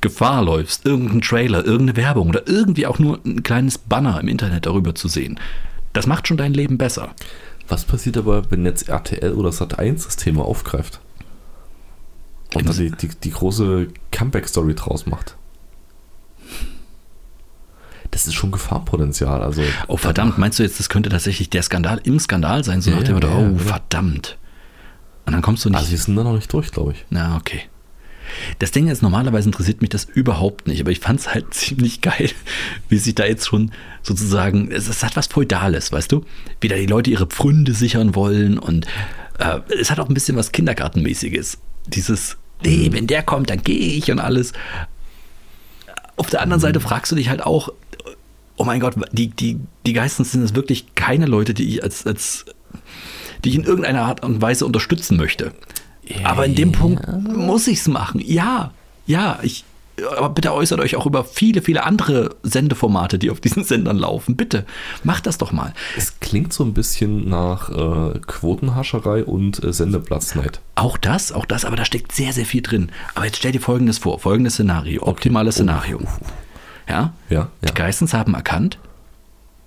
[0.00, 4.66] Gefahr läufst, irgendeinen Trailer, irgendeine Werbung oder irgendwie auch nur ein kleines Banner im Internet
[4.66, 5.38] darüber zu sehen.
[5.92, 7.14] Das macht schon dein Leben besser.
[7.68, 11.00] Was passiert aber, wenn jetzt RTL oder Sat1 das Thema aufgreift?
[12.54, 15.36] Und die, die, die große Comeback-Story draus macht?
[18.10, 19.42] Das ist schon Gefahrpotenzial.
[19.42, 22.80] Also, oh, verdammt, meinst du jetzt, das könnte tatsächlich der Skandal im Skandal sein?
[22.80, 23.58] So ja, nach dem Motto, ja, oh, ja.
[23.58, 24.38] verdammt.
[25.26, 25.78] Und dann kommst du nicht.
[25.78, 27.04] Also, wir sind da noch nicht durch, glaube ich.
[27.10, 27.62] Na, okay.
[28.58, 32.00] Das Ding ist, normalerweise interessiert mich das überhaupt nicht, aber ich fand es halt ziemlich
[32.00, 32.30] geil,
[32.88, 33.72] wie sich da jetzt schon
[34.02, 36.24] sozusagen, es, es, hat was Feudales, weißt du?
[36.60, 38.86] Wie da die Leute ihre Pfründe sichern wollen und
[39.38, 41.58] äh, es hat auch ein bisschen was Kindergartenmäßiges.
[41.88, 42.92] Dieses, nee, mhm.
[42.94, 44.52] wenn der kommt, dann gehe ich und alles.
[46.16, 46.62] Auf der anderen mhm.
[46.62, 47.72] Seite fragst du dich halt auch,
[48.56, 52.06] oh mein Gott, die, die, die Geistens sind es wirklich keine Leute, die ich als,
[52.06, 52.44] als
[53.44, 55.52] die ich in irgendeiner Art und Weise unterstützen möchte.
[56.24, 58.20] Aber in dem Punkt muss ich es machen.
[58.24, 58.72] Ja,
[59.06, 59.64] ja, ich,
[60.16, 64.36] aber bitte äußert euch auch über viele, viele andere Sendeformate, die auf diesen Sendern laufen.
[64.36, 64.64] Bitte,
[65.04, 65.72] macht das doch mal.
[65.96, 70.60] Es klingt so ein bisschen nach äh, Quotenhascherei und äh, Sendeplatzneit.
[70.74, 72.90] Auch das, auch das, aber da steckt sehr, sehr viel drin.
[73.14, 75.64] Aber jetzt stell dir folgendes vor: folgendes Szenario, optimales okay.
[75.64, 76.00] Szenario.
[76.88, 77.12] Ja?
[77.28, 77.48] Ja, ja?
[77.68, 78.78] Die Geistens haben erkannt,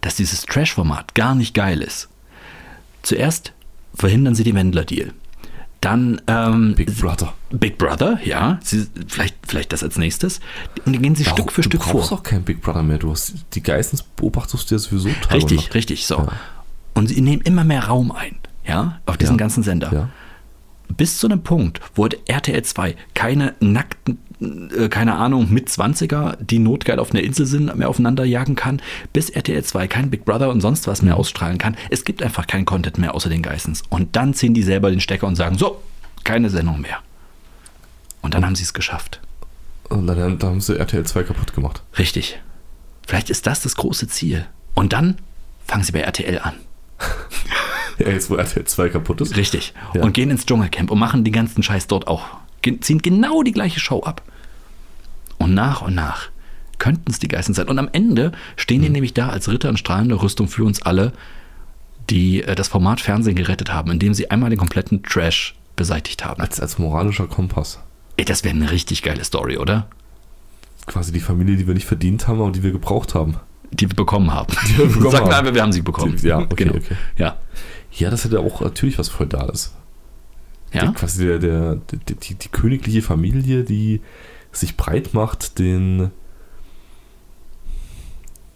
[0.02, 2.10] dass dieses Trash-Format gar nicht geil ist.
[3.04, 3.54] Zuerst
[3.94, 5.14] verhindern sie den Wendler-Deal.
[5.82, 7.34] Dann ähm, Big Brother.
[7.50, 8.60] Big Brother, ja.
[8.64, 10.40] Sie, vielleicht, vielleicht das als nächstes.
[10.86, 11.94] Und dann gehen sie ja, Stück für Stück vor.
[11.94, 13.00] Du brauchst auch kein Big Brother mehr.
[13.00, 16.06] Du hast die Geistens beobachtest du ja sowieso Tag Richtig, richtig.
[16.06, 16.18] So.
[16.18, 16.28] Ja.
[16.94, 19.38] Und sie nehmen immer mehr Raum ein, ja, auf diesen ja.
[19.38, 19.92] ganzen Sender.
[19.92, 20.10] Ja.
[20.96, 26.60] Bis zu einem Punkt, wo RTL 2 keine nackten äh, keine Ahnung, mit 20er, die
[26.60, 28.82] notgeil auf einer Insel sind, mehr aufeinander jagen kann,
[29.14, 31.78] bis RTL 2 kein Big Brother und sonst was mehr ausstrahlen kann.
[31.90, 33.84] Es gibt einfach keinen Content mehr außer den Geistens.
[33.90, 35.82] Und dann ziehen die selber den Stecker und sagen, so,
[36.24, 36.98] keine Sendung mehr.
[38.22, 39.20] Und dann haben sie es geschafft.
[39.90, 41.82] Und dann, dann haben sie RTL 2 kaputt gemacht.
[41.98, 42.40] Richtig.
[43.06, 44.46] Vielleicht ist das das große Ziel.
[44.74, 45.18] Und dann
[45.68, 46.54] fangen sie bei RTL an.
[48.00, 49.36] ja, jetzt wo RTL 2 kaputt ist.
[49.36, 49.74] Richtig.
[49.94, 50.04] Ja.
[50.04, 52.41] Und gehen ins Dschungelcamp und machen den ganzen Scheiß dort auch.
[52.62, 54.22] Ziehen genau die gleiche Show ab.
[55.38, 56.30] Und nach und nach
[56.82, 57.68] könnten es die Geißen sein.
[57.68, 58.86] Und am Ende stehen mhm.
[58.86, 61.14] die nämlich da als Ritter in strahlender Rüstung für uns alle,
[62.10, 66.42] die äh, das Format Fernsehen gerettet haben, indem sie einmal den kompletten Trash beseitigt haben.
[66.42, 67.80] Als, als moralischer Kompass.
[68.18, 69.88] Ey, das wäre eine richtig geile Story, oder?
[70.88, 73.36] Quasi die Familie, die wir nicht verdient haben, aber die wir gebraucht haben.
[73.72, 74.54] Die wir bekommen haben.
[74.68, 76.18] Die wir bekommen Sag mal, wir haben sie bekommen.
[76.24, 76.76] Ja, okay, genau.
[76.76, 76.96] okay.
[77.16, 77.38] Ja.
[77.92, 79.74] ja, das hätte auch natürlich was Feudales.
[80.72, 80.82] Ja.
[80.82, 84.02] Der, quasi der, der, der die, die, königliche Familie, die
[84.52, 86.12] sich breit macht, den,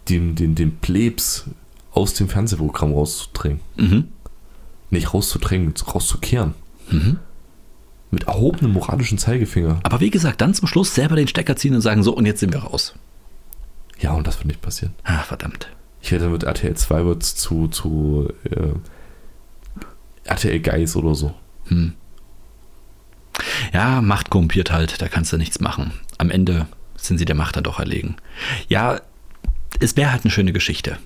[0.08, 1.44] den, den, den Plebs
[1.92, 3.60] aus dem Fernsehprogramm rauszudrängen.
[3.76, 4.08] Mhm.
[4.90, 6.54] Nicht rauszudrängen, rauszukehren.
[6.90, 7.18] Mhm.
[8.10, 9.80] Mit erhobenem moralischen Zeigefinger.
[9.82, 12.40] Aber wie gesagt, dann zum Schluss selber den Stecker ziehen und sagen, so, und jetzt
[12.40, 12.94] sind wir raus.
[13.98, 14.94] Ja, und das wird nicht passieren.
[15.04, 15.68] Ah, verdammt.
[16.00, 18.74] Ich werde mit RTL 2 wird zu, zu äh,
[20.24, 21.34] RTL Geis oder so.
[21.66, 21.94] Hm.
[23.72, 25.92] Ja, Macht korrumpiert halt, da kannst du nichts machen.
[26.18, 26.66] Am Ende
[26.96, 28.16] sind sie der Macht dann doch erlegen.
[28.68, 29.00] Ja,
[29.80, 30.98] es wäre halt eine schöne Geschichte.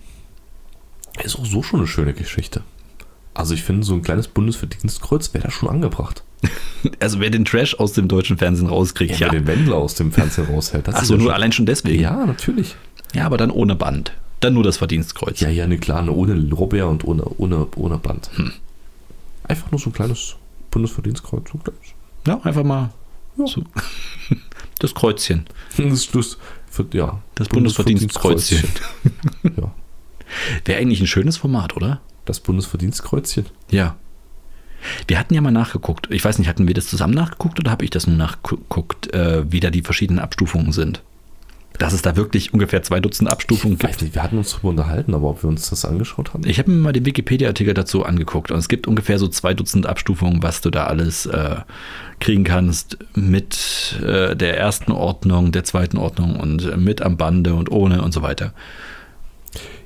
[1.22, 2.62] Ist auch so schon eine schöne Geschichte.
[3.34, 6.22] Also ich finde, so ein kleines Bundesverdienstkreuz wäre da schon angebracht.
[6.98, 9.26] Also wer den Trash aus dem deutschen Fernsehen rauskriegt, ja.
[9.26, 9.32] ja.
[9.32, 10.88] Wer den Wendler aus dem Fernsehen raushält.
[10.88, 11.34] Das Achso, nur schon.
[11.34, 12.00] allein schon deswegen?
[12.00, 12.74] Ja, natürlich.
[13.12, 14.14] Ja, aber dann ohne Band.
[14.40, 15.40] Dann nur das Verdienstkreuz.
[15.40, 18.30] Ja, ja, ne, klar, ne, ohne Lorbeer und ohne, ohne, ohne Band.
[18.34, 18.52] Hm.
[19.44, 20.36] Einfach nur so ein kleines
[20.70, 21.50] Bundesverdienstkreuz.
[21.52, 21.94] So ein kleines.
[22.26, 22.90] Ja, einfach mal
[23.36, 23.46] ja.
[23.46, 23.62] so.
[24.78, 25.46] das Kreuzchen.
[25.76, 26.38] Das, das,
[26.92, 28.68] ja, das Bundesverdienstkreuzchen.
[29.42, 29.72] ja.
[30.64, 32.00] Wäre eigentlich ein schönes Format, oder?
[32.24, 33.46] Das Bundesverdienstkreuzchen?
[33.70, 33.96] Ja.
[35.06, 36.08] Wir hatten ja mal nachgeguckt.
[36.10, 39.50] Ich weiß nicht, hatten wir das zusammen nachgeguckt oder habe ich das nur nachgeguckt, äh,
[39.50, 41.02] wie da die verschiedenen Abstufungen sind?
[41.80, 44.68] Dass es da wirklich ungefähr zwei Dutzend Abstufungen Ich weiß nicht, wir hatten uns darüber
[44.68, 46.46] unterhalten, aber ob wir uns das angeschaut haben?
[46.46, 49.86] Ich habe mir mal den Wikipedia-Artikel dazu angeguckt und es gibt ungefähr so zwei Dutzend
[49.86, 51.56] Abstufungen, was du da alles äh,
[52.20, 57.54] kriegen kannst mit äh, der ersten Ordnung, der zweiten Ordnung und äh, mit am Bande
[57.54, 58.52] und ohne und so weiter.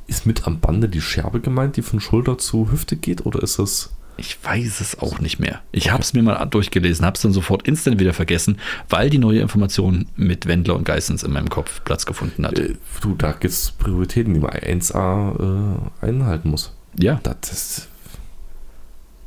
[0.09, 3.61] Ist mit am Bande die Scherbe gemeint, die von Schulter zu Hüfte geht oder ist
[3.61, 5.61] das Ich weiß es auch nicht mehr.
[5.73, 8.59] Ich habe es mir mal durchgelesen, habe es dann sofort instant wieder vergessen,
[8.89, 12.59] weil die neue Information mit Wendler und Geissens in meinem Kopf Platz gefunden hat.
[12.59, 16.73] Äh, du, da gibt es Prioritäten, die man 1a äh, einhalten muss.
[16.99, 17.89] ja, Das ist,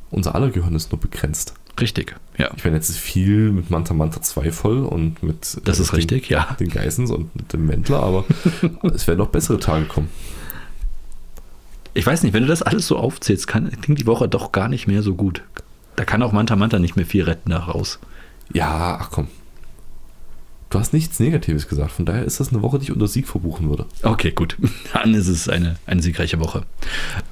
[0.10, 1.54] unser aller Gehirn ist nur begrenzt.
[1.82, 2.16] richtig.
[2.38, 5.92] Ja, Ich meine, jetzt viel mit Manta Manta 2 voll und mit das äh, ist
[5.92, 6.56] den, richtig, ja.
[6.60, 8.26] den Geissens und mit dem Wendler, aber
[8.94, 10.10] es werden noch bessere Tage kommen.
[11.98, 14.70] Ich weiß nicht, wenn du das alles so aufzählst, kann, klingt die Woche doch gar
[14.70, 15.42] nicht mehr so gut.
[15.96, 18.00] Da kann auch Manta Manta nicht mehr viel retten da raus.
[18.54, 19.28] Ja, ach komm.
[20.70, 23.28] Du hast nichts Negatives gesagt, von daher ist das eine Woche, die ich unter Sieg
[23.28, 23.86] verbuchen würde.
[24.04, 24.58] Okay, gut.
[24.94, 26.64] Dann ist es eine, eine siegreiche Woche.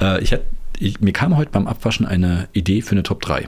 [0.01, 0.41] Äh, ich, hab-
[0.80, 3.47] ich, mir kam heute beim Abwaschen eine Idee für eine Top 3.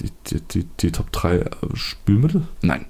[0.00, 2.86] Die, die, die, die Top 3 äh, Spülmittel, Nein.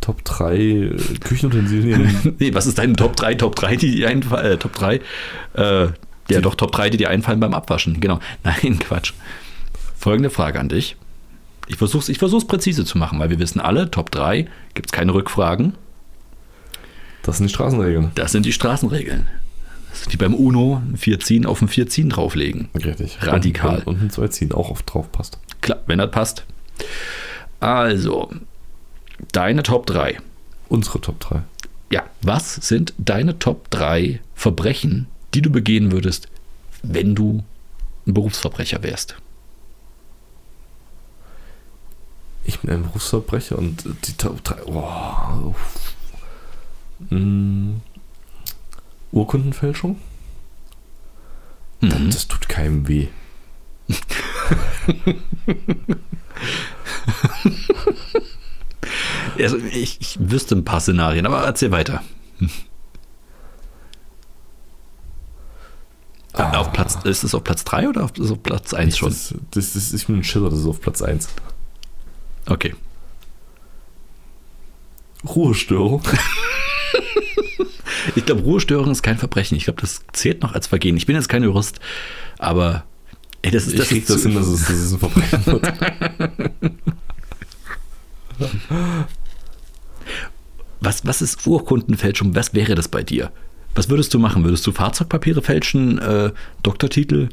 [0.00, 2.34] Top 3 äh, Küchenutensilien.
[2.38, 3.34] nee, was ist deine Top 3?
[3.34, 4.52] Top 3, die dir einfallen?
[4.52, 4.96] Äh, Top 3?
[4.96, 5.02] Äh,
[5.62, 5.90] ja,
[6.28, 8.00] Die- doch, Top 3, die dir einfallen beim Abwaschen.
[8.00, 8.18] Genau.
[8.44, 9.12] Nein, Quatsch.
[9.96, 10.96] Folgende Frage an dich.
[11.66, 14.86] Ich versuche es ich versuch's präzise zu machen, weil wir wissen alle, Top 3 gibt
[14.86, 15.74] es keine Rückfragen.
[17.22, 18.10] Das sind die Straßenregeln.
[18.14, 19.28] Das sind die Straßenregeln.
[20.08, 22.68] Wie beim UNO, ein 4 ziehen auf ein 4 ziehen drauflegen.
[22.74, 23.18] Richtig.
[23.20, 23.82] Radikal.
[23.84, 25.38] Und, und ein 2 ziehen auch oft drauf passt.
[25.60, 26.44] Klar, wenn das passt.
[27.60, 28.30] Also,
[29.32, 30.18] deine Top 3.
[30.68, 31.42] Unsere Top 3.
[31.90, 36.28] Ja, was sind deine Top 3 Verbrechen, die du begehen würdest,
[36.82, 37.42] wenn du
[38.06, 39.16] ein Berufsverbrecher wärst?
[42.44, 44.64] Ich bin ein Berufsverbrecher und die Top 3.
[44.66, 45.54] Oh.
[47.10, 47.80] Mm.
[49.12, 49.98] Urkundenfälschung?
[51.80, 52.10] Mhm.
[52.10, 53.08] das tut keinem weh.
[59.42, 62.02] Also ich, ich wüsste ein paar Szenarien, aber erzähl weiter.
[66.32, 66.58] Ah.
[66.58, 69.08] Auf Platz, ist es auf Platz 3 oder auf, auf Platz 1 schon?
[69.10, 71.28] Das, das, das, ich bin ein Schiller, das ist auf Platz 1.
[72.46, 72.74] Okay.
[75.26, 76.02] Ruhestörung.
[78.16, 79.56] Ich glaube, Ruhestörung ist kein Verbrechen.
[79.56, 80.96] Ich glaube, das zählt noch als Vergehen.
[80.96, 81.80] Ich bin jetzt kein Jurist,
[82.38, 82.84] aber
[83.42, 85.46] ey, das ist Ich das, krieg ist das hin, dass es, dass es ein Verbrechen
[85.46, 85.72] wird.
[90.80, 92.34] Was, was ist Urkundenfälschung?
[92.34, 93.30] Was wäre das bei dir?
[93.74, 94.44] Was würdest du machen?
[94.44, 95.98] Würdest du Fahrzeugpapiere fälschen?
[95.98, 97.28] Äh, Doktortitel?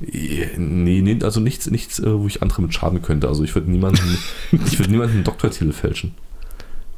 [0.00, 3.28] Nee, nee, also nichts, nichts, äh, wo ich andere mit schaden könnte.
[3.28, 4.18] Also ich würde niemanden,
[4.66, 6.14] ich würde niemanden einen Doktortitel fälschen.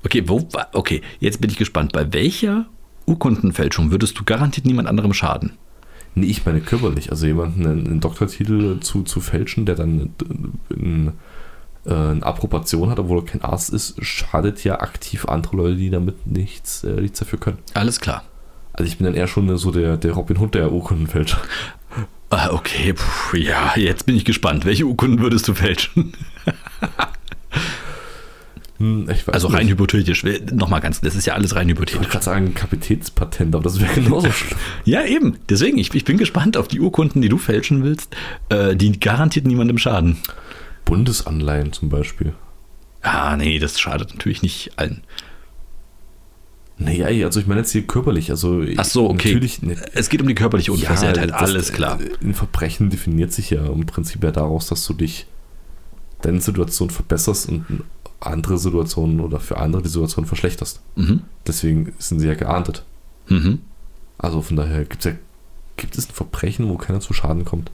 [0.05, 1.93] Okay, wo, okay, jetzt bin ich gespannt.
[1.93, 2.67] Bei welcher
[3.07, 5.53] Urkundenfälschung würdest du garantiert niemand anderem schaden?
[6.15, 7.11] Nee, ich meine körperlich.
[7.11, 10.11] Also jemanden einen, einen Doktortitel zu, zu fälschen, der dann
[10.71, 11.13] ein, äh,
[11.85, 16.27] eine Approbation hat, obwohl er kein Arzt ist, schadet ja aktiv andere Leute, die damit
[16.27, 17.59] nichts, äh, nichts dafür können.
[17.75, 18.23] Alles klar.
[18.73, 21.39] Also ich bin dann eher schon so der, der Robin Hood der Urkundenfälscher.
[22.31, 24.65] Ah, okay, puh, ja, jetzt bin ich gespannt.
[24.65, 26.13] Welche Urkunden würdest du fälschen?
[28.79, 29.57] Hm, Also nicht.
[29.59, 30.25] rein hypothetisch.
[30.53, 32.11] Nochmal ganz, das ist ja alles rein Ich wollte hypothetisch.
[32.13, 34.59] gerade sagen Kapitätspatent, aber das wäre genauso schlimm.
[34.85, 35.37] Ja, eben.
[35.49, 38.17] Deswegen, ich, ich bin gespannt auf die Urkunden, die du fälschen willst.
[38.49, 40.19] Äh, die garantiert niemandem schaden.
[40.85, 42.35] Bundesanleihen zum Beispiel.
[43.03, 45.03] Ah, nee, das schadet natürlich nicht allen.
[46.79, 48.31] Naja, also ich meine jetzt hier körperlich.
[48.31, 49.29] Also Ach so, okay.
[49.29, 51.99] Natürlich, ne, Es geht um die körperliche Unversehrtheit, das- alles klar.
[52.23, 55.27] Ein Verbrechen definiert sich ja im Prinzip ja daraus, dass du dich
[56.23, 57.67] deine Situation verbesserst und
[58.21, 60.81] andere Situationen oder für andere die Situation verschlechterst.
[60.97, 61.23] Mhm.
[61.47, 62.85] Deswegen sind sie ja geahndet.
[63.29, 63.61] Mhm.
[64.19, 65.05] Also von daher ja, gibt
[65.99, 67.71] es ein Verbrechen, wo keiner zu Schaden kommt.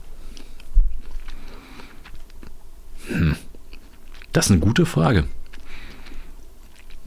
[4.31, 5.25] Das ist eine gute Frage.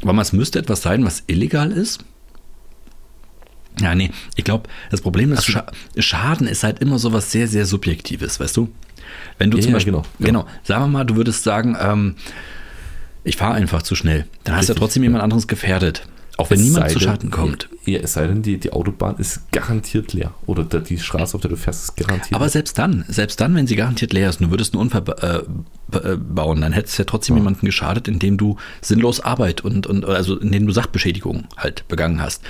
[0.04, 2.04] Aber es müsste etwas sein, was illegal ist.
[3.80, 7.48] Ja, nee, ich glaube, das Problem ist, Scha Schaden ist halt immer so was sehr,
[7.48, 8.70] sehr Subjektives, weißt du?
[9.38, 10.52] Wenn du Ja, zum ja, Beispiel, genau, genau, genau.
[10.64, 12.16] sagen wir mal, du würdest sagen, ähm,
[13.24, 16.06] ich fahre einfach zu schnell, dann hast du ja Richtig, trotzdem jemand anderes gefährdet.
[16.38, 17.68] Auch wenn Es niemand zu Schaden kommt.
[17.84, 20.32] Ja, es sei denn, die, die Autobahn ist garantiert leer.
[20.46, 23.54] Oder der, die Straße, auf der du fährst, ist garantiert Aber selbst dann, selbst dann,
[23.54, 26.98] wenn sie garantiert leer ist, und du würdest einen Unfall äh, äh, bauen, dann hättest
[26.98, 31.44] du ja trotzdem jemanden geschadet, indem du sinnlos Arbeit und, und also indem du Sachbeschädigung
[31.56, 32.42] halt begangen hast.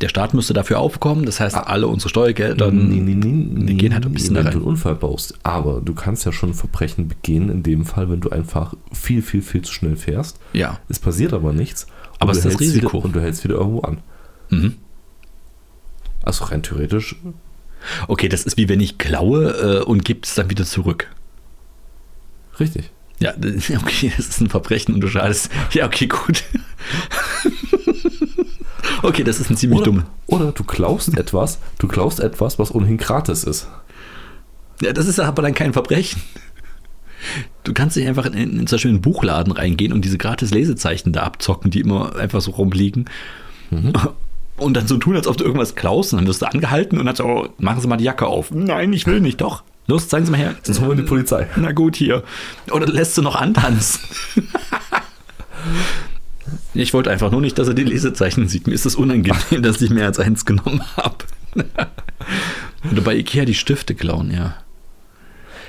[0.00, 4.06] Der Staat müsste dafür aufkommen, das heißt, alle unsere Steuergelder Nee, nee, nee, gehen halt
[4.06, 5.34] ein bisschen da wenn du einen Unfall baust.
[5.42, 9.42] Aber du kannst ja schon Verbrechen begehen, in dem Fall, wenn du einfach viel, viel,
[9.42, 10.38] viel zu schnell fährst.
[10.52, 10.78] Ja.
[10.88, 11.88] Es passiert aber nichts.
[12.18, 12.98] Aber es ist das Risiko.
[12.98, 13.98] Wieder, und du hältst wieder irgendwo an.
[14.50, 14.76] Mhm.
[16.22, 17.16] Also rein theoretisch.
[18.08, 21.08] Okay, das ist wie wenn ich klaue äh, und gebe es dann wieder zurück.
[22.58, 22.90] Richtig.
[23.20, 23.34] Ja,
[23.82, 25.50] okay, das ist ein Verbrechen und du schadest.
[25.72, 26.44] Ja, okay, gut.
[29.02, 30.04] okay, das ist ein ziemlich Oder, dumm.
[30.26, 33.68] oder du klaust etwas, du klaust etwas, was ohnehin gratis ist.
[34.80, 36.22] Ja, das ist aber dann kein Verbrechen.
[37.64, 40.50] Du kannst nicht einfach in, in, in zum Beispiel einen Buchladen reingehen und diese gratis
[40.50, 43.06] Lesezeichen da abzocken, die immer einfach so rumliegen.
[44.56, 46.12] Und dann so tun, als ob du irgendwas klaust.
[46.12, 48.50] Und dann wirst du angehalten und dann so, oh, machen Sie mal die Jacke auf.
[48.50, 49.62] Nein, ich will nicht, doch.
[49.86, 50.54] Los, zeigen Sie mal her.
[50.62, 51.48] Sonst holen wir die Polizei.
[51.56, 52.22] Na gut, hier.
[52.70, 54.00] Oder lässt du noch antanzen?
[56.74, 58.66] ich wollte einfach nur nicht, dass er die Lesezeichen sieht.
[58.66, 61.24] Mir ist es unangenehm, dass ich mehr als eins genommen habe.
[62.92, 64.54] Oder bei Ikea die Stifte klauen, ja.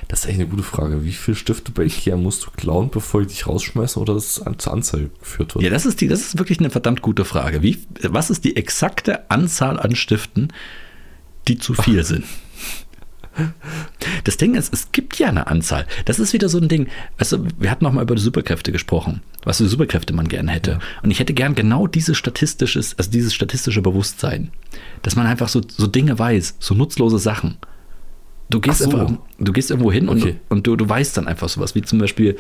[0.10, 1.06] Das ist echt eine gute Frage.
[1.06, 4.58] Wie viele Stifte bei Ikea musst du klauen, bevor ich dich rausschmeiße oder das an,
[4.58, 5.64] zur Anzeige geführt wird?
[5.64, 7.62] Ja, das ist, die, das ist wirklich eine verdammt gute Frage.
[7.62, 10.52] Wie, was ist die exakte Anzahl an Stiften,
[11.48, 12.26] die zu viel sind?
[14.24, 15.86] Das Ding ist, es gibt ja eine Anzahl.
[16.06, 16.88] Das ist wieder so ein Ding.
[17.18, 20.80] Also, wir hatten noch mal über die Superkräfte gesprochen, was für Superkräfte man gerne hätte.
[21.04, 24.50] Und ich hätte gern genau dieses statistisches, also dieses statistische Bewusstsein,
[25.04, 27.58] dass man einfach so, so Dinge weiß, so nutzlose Sachen.
[28.50, 28.90] Du gehst, so.
[28.90, 30.36] einfach, du gehst irgendwo hin und, Okay.
[30.50, 32.38] und du, du weißt dann einfach sowas, wie zum Beispiel,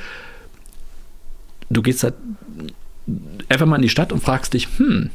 [1.70, 2.16] du gehst halt
[3.48, 5.10] einfach mal in die Stadt und fragst dich, hm,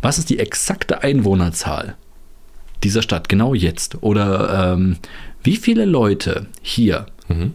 [0.00, 1.94] was ist die exakte Einwohnerzahl
[2.82, 4.02] dieser Stadt genau jetzt?
[4.02, 4.96] Oder ähm,
[5.42, 7.52] wie viele Leute hier Mhm.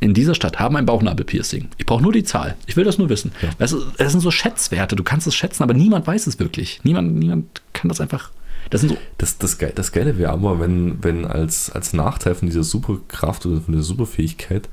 [0.00, 1.68] in dieser Stadt haben ein Bauchnabelpiercing?
[1.78, 2.56] Ich brauche nur die Zahl.
[2.66, 3.32] Ich will das nur wissen.
[3.40, 3.66] Ja.
[3.66, 4.96] Du, das sind so Schätzwerte.
[4.96, 6.80] Du kannst es schätzen, aber niemand weiß es wirklich.
[6.82, 8.32] Niemand, niemand kann das einfach.
[8.70, 8.98] Das sind so.
[9.18, 13.46] Das, das, Geile, das Geile wäre aber, wenn, wenn als, als Nachteil von dieser Superkraft
[13.46, 14.68] oder von dieser Superfähigkeit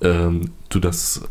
[0.00, 1.22] ähm, du das,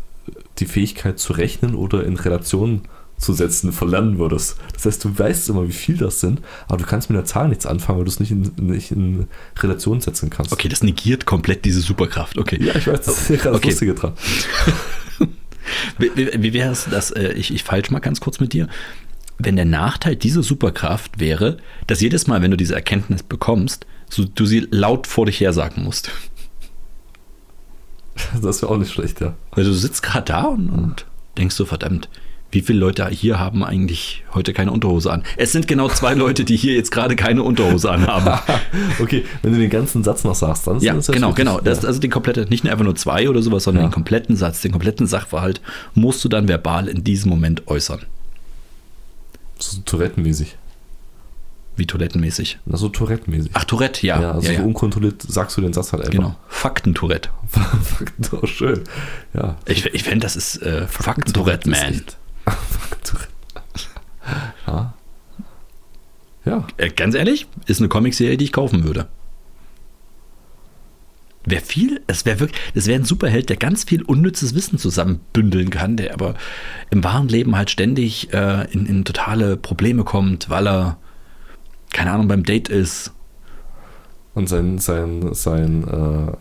[0.58, 2.82] die Fähigkeit zu rechnen oder in Relation
[3.18, 4.56] zu setzen verlernen würdest.
[4.72, 7.48] Das heißt, du weißt immer, wie viel das sind, aber du kannst mit der Zahl
[7.48, 9.26] nichts anfangen, weil du es nicht in, nicht in
[9.58, 10.52] Relation setzen kannst.
[10.52, 12.38] Okay, das negiert komplett diese Superkraft.
[12.38, 12.58] Okay.
[12.62, 13.68] Ja, ich weiß, das ist ja gerade das Okay.
[13.68, 14.12] Lustige dran.
[15.98, 18.68] Wie, wie, wie wäre es, dass äh, ich, ich falsch mal ganz kurz mit dir?
[19.42, 24.24] Wenn der Nachteil dieser Superkraft wäre, dass jedes Mal, wenn du diese Erkenntnis bekommst, so,
[24.24, 26.10] du sie laut vor dich her sagen musst.
[28.42, 29.34] Das wäre auch nicht schlecht, ja.
[29.52, 31.06] Weil du sitzt gerade da und, und
[31.38, 32.08] denkst so, verdammt,
[32.50, 35.22] wie viele Leute hier haben eigentlich heute keine Unterhose an?
[35.36, 38.38] Es sind genau zwei Leute, die hier jetzt gerade keine Unterhose anhaben.
[39.00, 41.46] Okay, wenn du den ganzen Satz noch sagst, dann ist Ja, das jetzt genau, wirklich-
[41.46, 41.60] genau.
[41.60, 41.88] Das, ja.
[41.88, 43.88] Also die komplette, nicht nur einfach nur zwei oder sowas, sondern Ja.
[43.88, 45.60] den kompletten Satz, den kompletten Sachverhalt
[45.94, 48.00] musst du dann verbal in diesem Moment äußern.
[49.60, 50.56] So Tourette-mäßig.
[51.76, 52.58] Wie toilettenmäßig.
[52.66, 53.52] Na, so Tourette-mäßig.
[53.54, 54.20] Ach, Tourette, ja.
[54.20, 54.66] ja, also ja, so ja.
[54.66, 56.12] unkontrolliert sagst du den Satz halt einfach.
[56.12, 56.36] Genau.
[56.48, 57.30] Faktentourette.
[58.32, 58.82] oh, schön.
[59.32, 59.56] Ja.
[59.66, 62.02] Ich, ich fände, das ist äh, Faktentourette, man.
[62.44, 63.28] Faktentourette.
[64.66, 64.94] ja.
[66.44, 66.66] Ja.
[66.76, 69.08] Äh, ganz ehrlich, ist eine Comicserie, die ich kaufen würde.
[71.44, 75.70] Wäre viel, es wäre wirklich, das wäre ein Superheld, der ganz viel unnützes Wissen zusammenbündeln
[75.70, 76.34] kann, der aber
[76.90, 80.98] im wahren Leben halt ständig äh, in, in totale Probleme kommt, weil er,
[81.92, 83.14] keine Ahnung, beim Date ist.
[84.34, 85.96] Und sein, sein, sein, äh,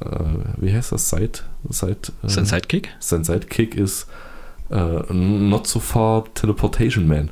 [0.05, 1.09] äh, wie heißt das?
[1.09, 1.39] Side,
[1.69, 2.89] Side, äh, Sein Sidekick?
[2.99, 4.07] sein Sidekick ist
[4.69, 7.31] äh, Not so far Teleportation Man.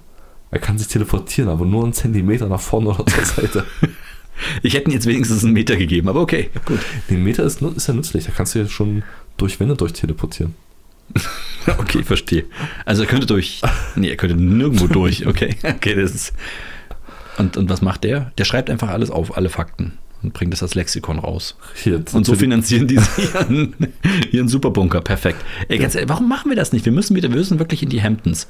[0.49, 3.65] Er kann sich teleportieren, aber nur einen Zentimeter nach vorne oder zur Seite.
[4.63, 6.79] Ich hätte ihm jetzt wenigstens einen Meter gegeben, aber okay, gut.
[7.09, 9.03] Den Meter ist, ist ja nützlich, da kannst du ja schon
[9.37, 10.55] durch Wände durchteleportieren.
[11.79, 12.45] Okay, verstehe.
[12.85, 13.61] Also er könnte durch,
[13.97, 15.57] nee, er könnte nirgendwo durch, okay.
[15.63, 16.33] Okay, das ist.
[17.37, 18.31] Und, und was macht der?
[18.37, 21.57] Der schreibt einfach alles auf, alle Fakten und bringt das als Lexikon raus.
[21.75, 23.75] Hier, Und so finanzieren die ihren,
[24.31, 25.01] ihren Superbunker.
[25.01, 25.43] Perfekt.
[25.67, 26.85] Ey, ganz ehrlich, warum machen wir das nicht?
[26.85, 28.47] Wir müssen wieder, wir müssen wirklich in die Hamptons.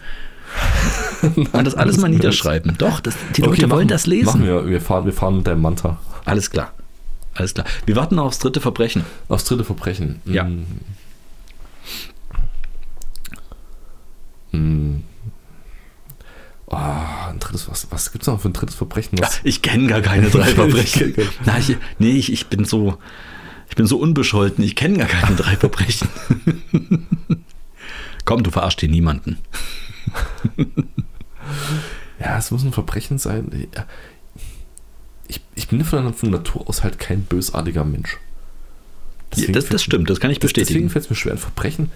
[1.51, 2.75] Und das alles mal niederschreiben.
[2.77, 4.25] Doch, das, die Leute Okay, wollen machen- das lesen.
[4.25, 5.97] Machen wir, wir fahren, wir fahren mit deinem Manta.
[6.25, 6.73] Alles klar.
[7.33, 7.65] Alles klar.
[7.85, 9.03] Wir warten noch aufs dritte Verbrechen.
[9.27, 10.21] Aufs dritte Verbrechen.
[10.25, 10.43] Ja.
[10.45, 10.65] Mm.
[14.51, 15.03] Mm.
[16.69, 19.17] Oh, ein drittes, was, was gibt es noch für ein drittes Verbrechen?
[19.19, 21.13] Was, Ich kenne gar keine drei Ich Verbrechen.
[21.45, 22.97] Na, ich, nee, ich, ich bin so,
[23.69, 24.63] ich bin so unbescholten.
[24.63, 26.09] Ich kenne gar keine drei Verbrechen.
[28.25, 29.37] Komm, du verarschst hier niemanden.
[32.19, 33.67] Ja, es muss ein Verbrechen sein.
[35.27, 38.17] Ich, ich bin von, von Natur aus halt kein bösartiger Mensch.
[39.35, 40.89] Ja, das, das stimmt, das kann ich das, deswegen bestätigen.
[40.89, 41.91] fällt es mir schwer, ein Verbrechen.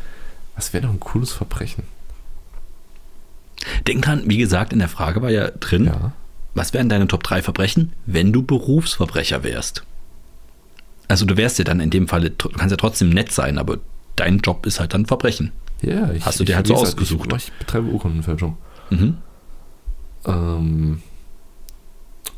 [0.55, 1.83] Was wäre doch ein cooles Verbrechen?
[3.87, 6.11] Denk dran, wie gesagt, in der Frage war ja drin, Ja.
[6.53, 9.83] was wären deine Top 3 Verbrechen, wenn du Berufsverbrecher wärst?
[11.07, 13.79] Also du wärst ja dann in dem Fall, du kannst ja trotzdem nett sein, aber
[14.15, 15.51] dein Job ist halt dann Verbrechen.
[15.81, 17.33] Ja, ich, Hast du dir halt so gesagt, ausgesucht.
[17.35, 18.57] Ich, ich betreibe Urkundenfälschung.
[18.91, 19.17] Mhm.
[20.25, 21.01] Ähm,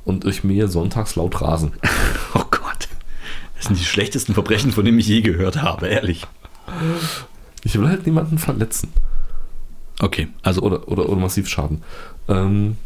[0.06, 1.74] und ich mähe sonntags laut Rasen.
[2.36, 2.88] Oh Gott.
[3.56, 6.26] Das sind die schlechtesten Verbrechen, von denen ich je gehört habe, ehrlich.
[7.64, 8.92] Ich will halt niemanden verletzen.
[10.00, 11.84] Okay, also Oder, oder, oder massiv schaden.
[12.28, 12.78] Ähm,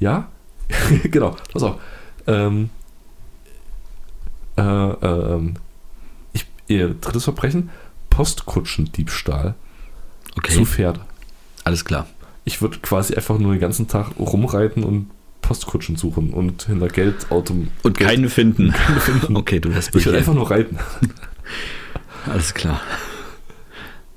[0.00, 0.28] ja,
[1.04, 1.80] genau, pass auf.
[2.26, 2.68] Ähm,
[4.56, 5.54] äh, ähm,
[6.68, 7.70] ihr drittes Verbrechen,
[8.10, 9.54] Postkutschendiebstahl
[10.36, 11.00] okay, zu Pferd.
[11.64, 12.06] alles klar.
[12.44, 15.10] Ich würde quasi einfach nur den ganzen Tag rumreiten und
[15.40, 17.68] Postkutschen suchen und hinter Geldautom.
[17.82, 18.72] Und Geld- keine finden.
[19.00, 19.36] finden.
[19.36, 20.78] Okay, du lässt Ich will einfach nur reiten.
[22.30, 22.80] Alles klar.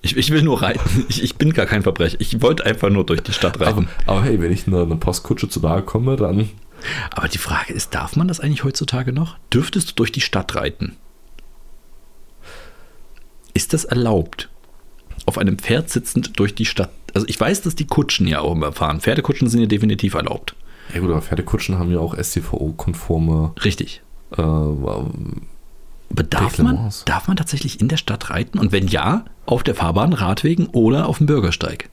[0.01, 1.05] Ich, ich will nur reiten.
[1.09, 2.17] Ich, ich bin gar kein Verbrecher.
[2.21, 3.89] Ich wollte einfach nur durch die Stadt Aber, reiten.
[4.05, 6.49] aber hey, wenn ich einer eine Postkutsche zu nahe komme, dann
[7.11, 9.37] Aber die Frage ist, darf man das eigentlich heutzutage noch?
[9.53, 10.95] Dürftest du durch die Stadt reiten?
[13.57, 14.49] Ist das erlaubt?
[15.25, 16.91] Auf einem Pferd sitzend durch die Stadt.
[17.15, 19.01] Also ich weiß, dass die Kutschen ja auch immer fahren.
[19.01, 20.55] Pferdekutschen sind ja definitiv erlaubt.
[20.93, 24.03] Ja gut, aber Pferdekutschen haben ja auch STVO-konforme Richtig.
[24.37, 25.03] äh, Aber
[26.29, 28.59] darf man, darf man tatsächlich in der Stadt reiten?
[28.59, 31.89] Und wenn ja, auf der Fahrbahn, Radwegen oder auf dem Bürgersteig?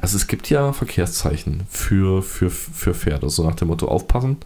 [0.00, 4.36] Also es gibt ja Verkehrszeichen für, für, für Pferde, so nach dem Motto aufpassen,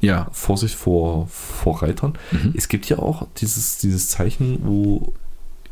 [0.00, 0.28] Ja.
[0.30, 2.16] Vorsicht vor, vor Reitern.
[2.30, 2.54] Mhm.
[2.56, 5.12] Es gibt ja auch dieses, dieses Zeichen, wo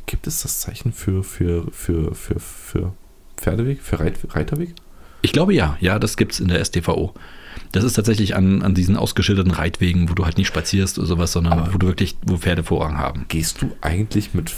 [0.06, 2.92] gibt es das Zeichen für, für, für, für, für
[3.36, 4.74] Pferdeweg, für Reit, Reiterweg?
[5.22, 7.14] Ich glaube ja, ja, das gibt es in der STVO.
[7.72, 11.32] Das ist tatsächlich an, an diesen ausgeschilderten Reitwegen, wo du halt nicht spazierst oder sowas,
[11.32, 13.24] sondern Aber- wo du wirklich, wo Pferde Vorrang haben.
[13.28, 14.52] Gehst du eigentlich mit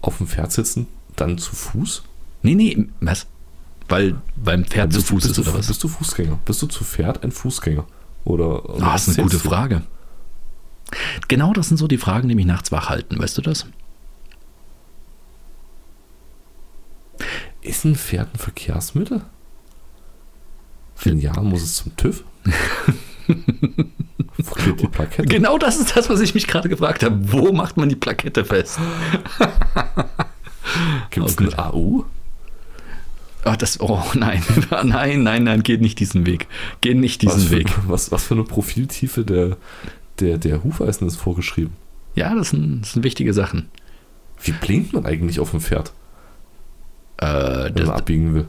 [0.00, 2.02] auf dem Pferd sitzen, dann zu Fuß?
[2.42, 3.26] Nee, nee, was?
[3.88, 5.66] Weil beim Pferd zu du- Fuß ist du, oder was?
[5.66, 6.38] Bist du Fußgänger?
[6.44, 7.84] Bist du zu Pferd ein Fußgänger?
[8.24, 9.48] Oder, oder Ah, das ist eine gute du?
[9.48, 9.82] Frage.
[11.28, 13.66] Genau das sind so die Fragen, die mich nachts wach halten, weißt du das?
[17.62, 19.22] Ist ein Pferd ein Verkehrsmittel?
[21.02, 22.24] Wenn ja, muss es zum TÜV?
[24.38, 25.28] Wo klebt die Plakette?
[25.28, 27.32] Genau das ist das, was ich mich gerade gefragt habe.
[27.32, 28.78] Wo macht man die Plakette fest?
[31.10, 31.54] Gibt es Oh ein.
[31.58, 32.04] AU?
[33.44, 34.42] Oh, das, oh nein,
[34.84, 36.46] nein, nein, nein, geht nicht diesen Weg.
[36.80, 37.72] Geh nicht diesen Was für, Weg.
[37.88, 39.56] was, was für eine Profiltiefe der,
[40.20, 41.72] der, der Hufeisen ist vorgeschrieben?
[42.14, 43.68] Ja, das sind, das sind wichtige Sachen.
[44.42, 45.92] Wie blinkt man eigentlich auf dem Pferd,
[47.22, 48.48] Äh, wenn das, man abbiegen will?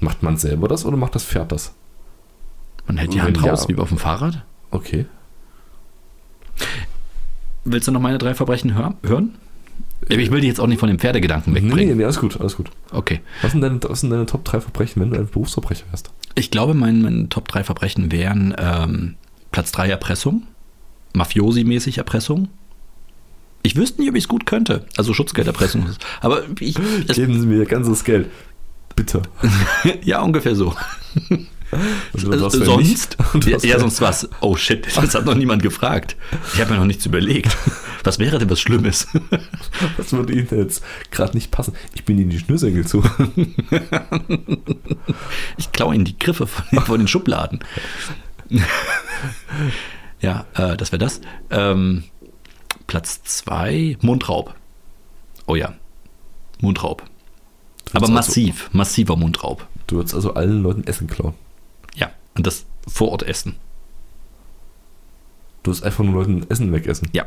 [0.00, 1.74] Macht man selber das oder macht das Pferd das?
[2.86, 4.44] man hält die wenn Hand ja- raus, wie auf dem Fahrrad.
[4.70, 5.04] Okay.
[7.64, 9.34] Willst du noch meine drei Verbrechen hör hören?
[10.08, 11.96] Ich will dich jetzt auch nicht von dem Pferdegedanken Nee, nee, wegbringen.
[11.98, 12.70] nee, alles gut, alles gut.
[12.92, 13.20] Okay.
[13.42, 16.10] Was sind deine, was sind deine Top 3 Verbrechen, wenn du ein Berufsverbrecher wärst?
[16.34, 19.16] Ich glaube, mein, mein Top 3 Verbrechen wären ähm,
[19.50, 20.44] Platz 3 Erpressung,
[21.14, 22.48] Mafiosi-mäßig Erpressung.
[23.68, 24.86] Ich wüsste nicht, ob ich es gut könnte.
[24.96, 25.86] Also Schutzgelderpressung.
[26.22, 28.30] Aber ich, Geben Sie mir Ihr ganzes Geld.
[28.96, 29.20] Bitte.
[30.02, 30.74] ja, ungefähr so.
[32.10, 33.18] Also, Äh, sonst?
[33.44, 34.26] Ja, was, ja, sonst was.
[34.40, 36.16] Oh shit, das hat noch niemand gefragt.
[36.54, 37.54] Ich habe mir noch nichts überlegt.
[38.04, 39.06] Was wäre denn was Schlimmes?
[39.98, 41.74] Das würde Ihnen jetzt gerade nicht passen.
[41.94, 43.04] Ich bin Ihnen die Schnürsenkel zu.
[45.58, 47.60] Ich klaue Ihnen die Griffe von, den- von den Schubladen.
[50.20, 51.20] ja, äh, das wäre das.
[51.50, 52.04] Ähm,
[52.88, 54.54] Platz 2, Mundraub.
[55.46, 55.74] Oh ja,
[56.60, 57.04] Mundraub.
[57.92, 59.66] Aber also- massiv, massiver Mundraub.
[59.86, 61.34] Du würdest also allen Leuten Essen klauen.
[61.94, 63.56] Ja, und das vor Ort essen.
[65.62, 67.08] Du würdest einfach nur Leuten Essen wegessen.
[67.12, 67.26] Ja.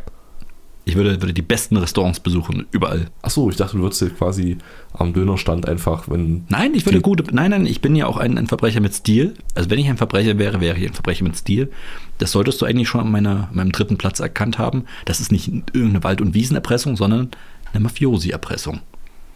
[0.83, 3.11] Ich würde, würde die besten Restaurants besuchen, überall.
[3.21, 4.57] Achso, ich dachte, du würdest dir quasi
[4.93, 6.45] am Dönerstand einfach, wenn.
[6.49, 7.23] Nein, ich würde gute.
[7.33, 9.35] Nein, nein, ich bin ja auch ein, ein Verbrecher mit Stil.
[9.53, 11.71] Also wenn ich ein Verbrecher wäre, wäre ich ein Verbrecher mit Stil.
[12.17, 14.85] Das solltest du eigentlich schon an meiner, meinem dritten Platz erkannt haben.
[15.05, 17.29] Das ist nicht irgendeine Wald- und Wiesenerpressung, sondern
[17.73, 18.81] eine Mafiosi-Erpressung.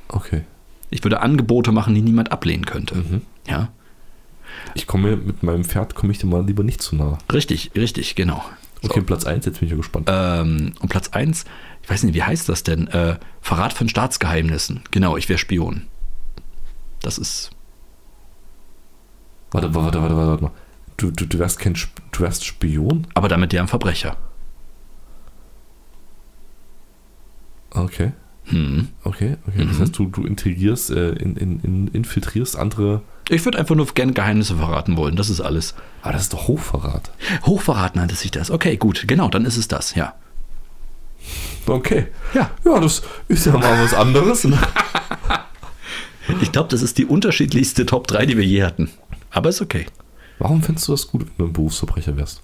[0.07, 0.41] Okay.
[0.89, 2.95] Ich würde Angebote machen, die niemand ablehnen könnte.
[2.95, 3.21] Mhm.
[3.47, 3.69] Ja,
[4.73, 7.17] Ich komme mit meinem Pferd, komme ich dir mal lieber nicht zu nah.
[7.31, 8.43] richtig, richtig, genau.
[8.89, 10.07] Okay, Platz 1, jetzt bin ich ja gespannt.
[10.11, 11.45] Ähm, und Platz 1,
[11.83, 12.87] ich weiß nicht, wie heißt das denn?
[12.87, 14.81] Äh, Verrat von Staatsgeheimnissen.
[14.91, 15.83] Genau, ich wäre Spion.
[17.01, 17.51] Das ist.
[19.51, 20.51] Warte, warte, warte, warte, warte mal.
[20.97, 21.73] Du, du, du wärst kein
[22.11, 23.07] du wärst Spion?
[23.13, 24.15] Aber damit ja ein Verbrecher.
[27.71, 28.13] Okay,
[28.45, 28.89] Hm.
[29.03, 29.65] okay, okay.
[29.65, 29.81] Das Mhm.
[29.81, 33.01] heißt, du, du integrierst, äh, in, in, in, infiltrierst andere.
[33.29, 35.15] Ich würde einfach nur gerne Geheimnisse verraten wollen.
[35.15, 35.73] Das ist alles.
[36.01, 37.09] Aber das ist doch Hochverrat.
[37.45, 38.51] Hochverrat nannte sich das.
[38.51, 39.05] Okay, gut.
[39.07, 40.13] Genau, dann ist es das, ja.
[41.65, 42.07] Okay.
[42.33, 42.51] Ja.
[42.63, 44.43] Ja, das ist ja mal was anderes.
[44.43, 44.57] Ne?
[46.41, 48.89] Ich glaube, das ist die unterschiedlichste Top 3, die wir je hatten.
[49.29, 49.85] Aber ist okay.
[50.39, 52.41] Warum findest du das gut, wenn du ein Berufsverbrecher wärst?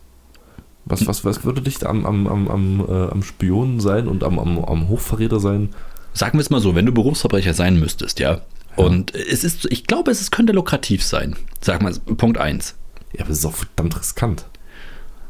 [0.86, 4.40] Was, was, was würde dich am, am, am, am, äh, am Spion sein und am,
[4.40, 5.70] am, am Hochverräter sein?
[6.14, 8.42] Sagen wir es mal so, wenn du Berufsverbrecher sein müsstest, ja.
[8.76, 11.36] Und es ist, ich glaube, es könnte lukrativ sein.
[11.62, 12.76] Sag mal, Punkt 1.
[13.14, 14.46] Ja, aber es ist auch verdammt riskant.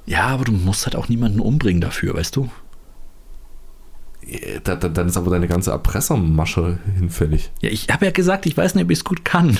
[0.05, 2.49] Ja, aber du musst halt auch niemanden umbringen dafür, weißt du?
[4.25, 7.51] Ja, da- da- Dann ist aber deine ganze Erpressermasche hinfällig.
[7.61, 9.57] Ja, ich habe ja gesagt, ich weiß nicht, ob ich es gut kann.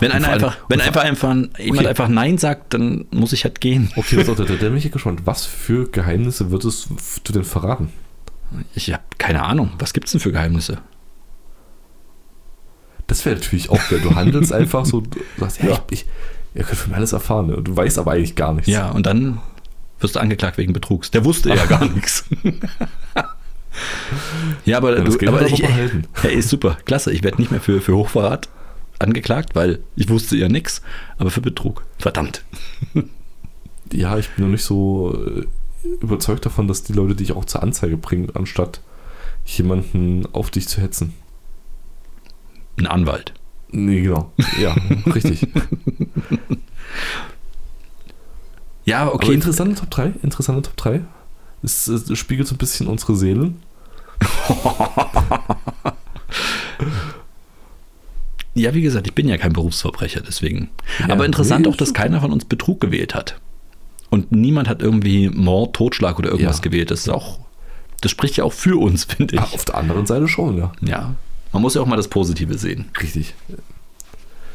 [0.00, 1.86] Wenn einer einfach, wenn einfach, einfach jemand Okay.
[1.88, 3.90] einfach Nein sagt, dann muss ich halt gehen.
[3.96, 5.22] Okay, auf, da, da da bin ich gespannt.
[5.24, 6.88] Was für Geheimnisse würdest
[7.24, 7.90] du denn verraten?
[8.74, 9.72] Ich habe keine Ahnung.
[9.78, 10.78] Was gibt's denn für Geheimnisse?
[13.08, 14.00] Das wäre natürlich auch geil.
[14.02, 15.84] Du handelst einfach so, du sagst, ja, Ja.
[15.90, 16.06] ich, ich,
[16.54, 17.48] ihr könnt von mir alles erfahren.
[17.48, 17.60] Ne?
[17.62, 18.68] Du weißt aber eigentlich gar nichts.
[18.70, 19.40] Ja, und dann
[19.98, 21.10] wirst du angeklagt wegen Betrugs.
[21.10, 22.24] Der wusste ja gar nichts.
[24.64, 25.68] ja, aber, Ja, das du, aber er ich, ja,
[26.30, 27.12] ist super, klasse.
[27.12, 28.48] Ich werde nicht mehr für, für Hochverrat
[28.98, 30.82] angeklagt, weil ich wusste ja nichts,
[31.18, 31.84] aber für Betrug.
[31.98, 32.42] Verdammt.
[33.92, 35.46] Ja, ich bin noch nicht so äh,
[36.00, 38.80] überzeugt davon, dass die Leute dich auch zur Anzeige bringen, anstatt
[39.46, 41.14] jemanden auf dich zu hetzen.
[42.78, 43.32] Ein Anwalt.
[43.70, 44.32] Nee, genau.
[44.60, 44.74] Ja,
[45.14, 45.46] richtig.
[48.84, 50.12] Ja, Okay, aber interessante Top 3.
[50.22, 51.00] Interessante Top 3.
[51.62, 53.60] Es, es spiegelt so ein bisschen unsere Seelen.
[58.54, 60.70] Ja, wie gesagt, ich bin ja kein Berufsverbrecher, deswegen.
[61.00, 63.38] Ja, Aber interessant nee, auch, dass keiner von uns Betrug gewählt hat.
[64.10, 66.62] Und niemand hat irgendwie Mord, Totschlag oder irgendwas Ja.
[66.62, 66.90] gewählt.
[66.90, 67.38] Das ist auch,
[68.00, 69.40] das spricht ja auch für uns, finde ich.
[69.40, 70.72] Ah, auf der anderen Seite schon, ja.
[70.80, 71.14] Ja.
[71.52, 72.90] Man muss ja auch mal das Positive sehen.
[73.00, 73.34] Richtig.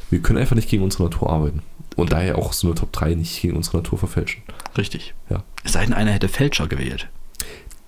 [0.09, 1.61] Wir können einfach nicht gegen unsere Natur arbeiten.
[1.95, 4.43] Und daher auch so eine Top 3 nicht gegen unsere Natur verfälschen.
[4.77, 5.13] Richtig.
[5.29, 5.43] Ja.
[5.63, 7.07] Es sei denn, einer hätte Fälscher gewählt.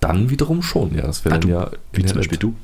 [0.00, 1.02] Dann wiederum schon, ja.
[1.02, 1.70] Das wäre dann ja.
[1.92, 2.54] Wie zum Beispiel du.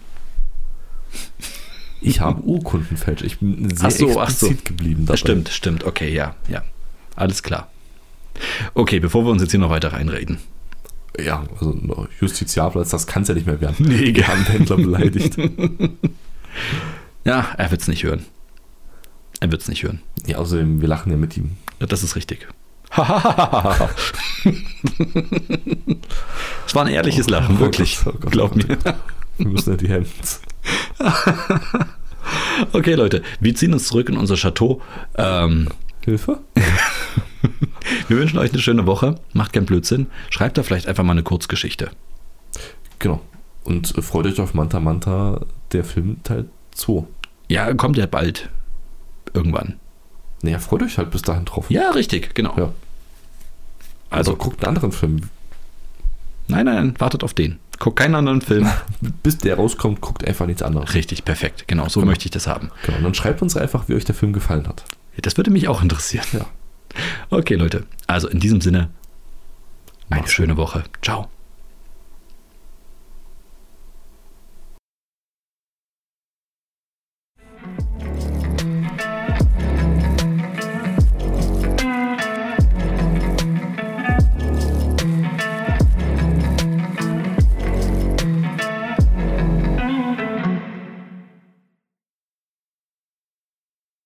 [2.01, 3.23] Ich habe Urkundenfälsch.
[3.23, 4.47] Ich bin sehr Ach so, ach so.
[4.47, 5.07] explizit geblieben.
[5.07, 5.85] Das stimmt, stimmt.
[5.85, 6.63] Okay, ja, ja.
[7.17, 7.69] Alles klar.
[8.75, 10.39] Okay, bevor wir uns jetzt hier noch weiter reinreden.
[11.23, 11.79] Ja, also
[12.21, 13.77] Justiziabler, das kann es ja nicht mehr werden.
[13.87, 15.37] Nee, Wir haben Händler beleidigt.
[17.25, 18.25] Ja, er wird es nicht hören.
[19.41, 20.01] Er wird es nicht hören.
[20.27, 21.53] Ja, außerdem, wir lachen ja mit ihm.
[21.81, 22.49] Ja, Das ist richtig.
[26.67, 27.99] Es war ein ehrliches Lachen, Oh wirklich.
[28.05, 28.79] Gott, oh Gott, Glaub oh mir.
[29.39, 30.09] Wir müssen ja die Hände.
[32.73, 34.81] Okay, Leute, wir ziehen uns zurück in unser Chateau.
[35.17, 35.69] Ähm,
[36.05, 36.39] Hilfe?
[38.09, 39.17] wir wünschen euch eine schöne Woche.
[39.33, 40.07] Macht keinen Blödsinn.
[40.31, 41.91] Schreibt da vielleicht einfach mal eine Kurzgeschichte.
[43.01, 43.21] Genau.
[43.65, 45.41] Und äh, freut euch auf Manta Manta,
[45.73, 47.05] der Film Teil 2.
[47.49, 48.49] Ja, kommt ja bald.
[49.35, 49.75] Irgendwann.
[50.43, 51.71] Naja, freut euch halt bis dahin drauf.
[51.71, 52.55] Ja, richtig, genau.
[52.57, 52.73] Ja.
[54.11, 55.21] Also Also, guckt einen anderen Film.
[56.49, 57.59] nein, nein, nein, wartet auf den.
[57.79, 58.69] Guckt keinen anderen Film.
[59.23, 60.95] Bis der rauskommt, guckt einfach nichts anderes.
[60.95, 61.65] Richtig, perfekt.
[61.67, 62.11] Genau, so Genau.
[62.11, 62.71] möchte ich das haben.
[62.85, 62.99] Genau.
[62.99, 64.85] Und dann schreibt uns einfach, wie euch der Film gefallen hat.
[65.21, 66.27] Das würde mich auch interessieren.
[66.33, 66.47] Ja.
[67.31, 67.87] Okay, Leute.
[68.07, 68.91] Also in diesem Sinne,
[70.11, 70.85] eine Macht's schöne Woche.
[71.01, 71.29] Ciao.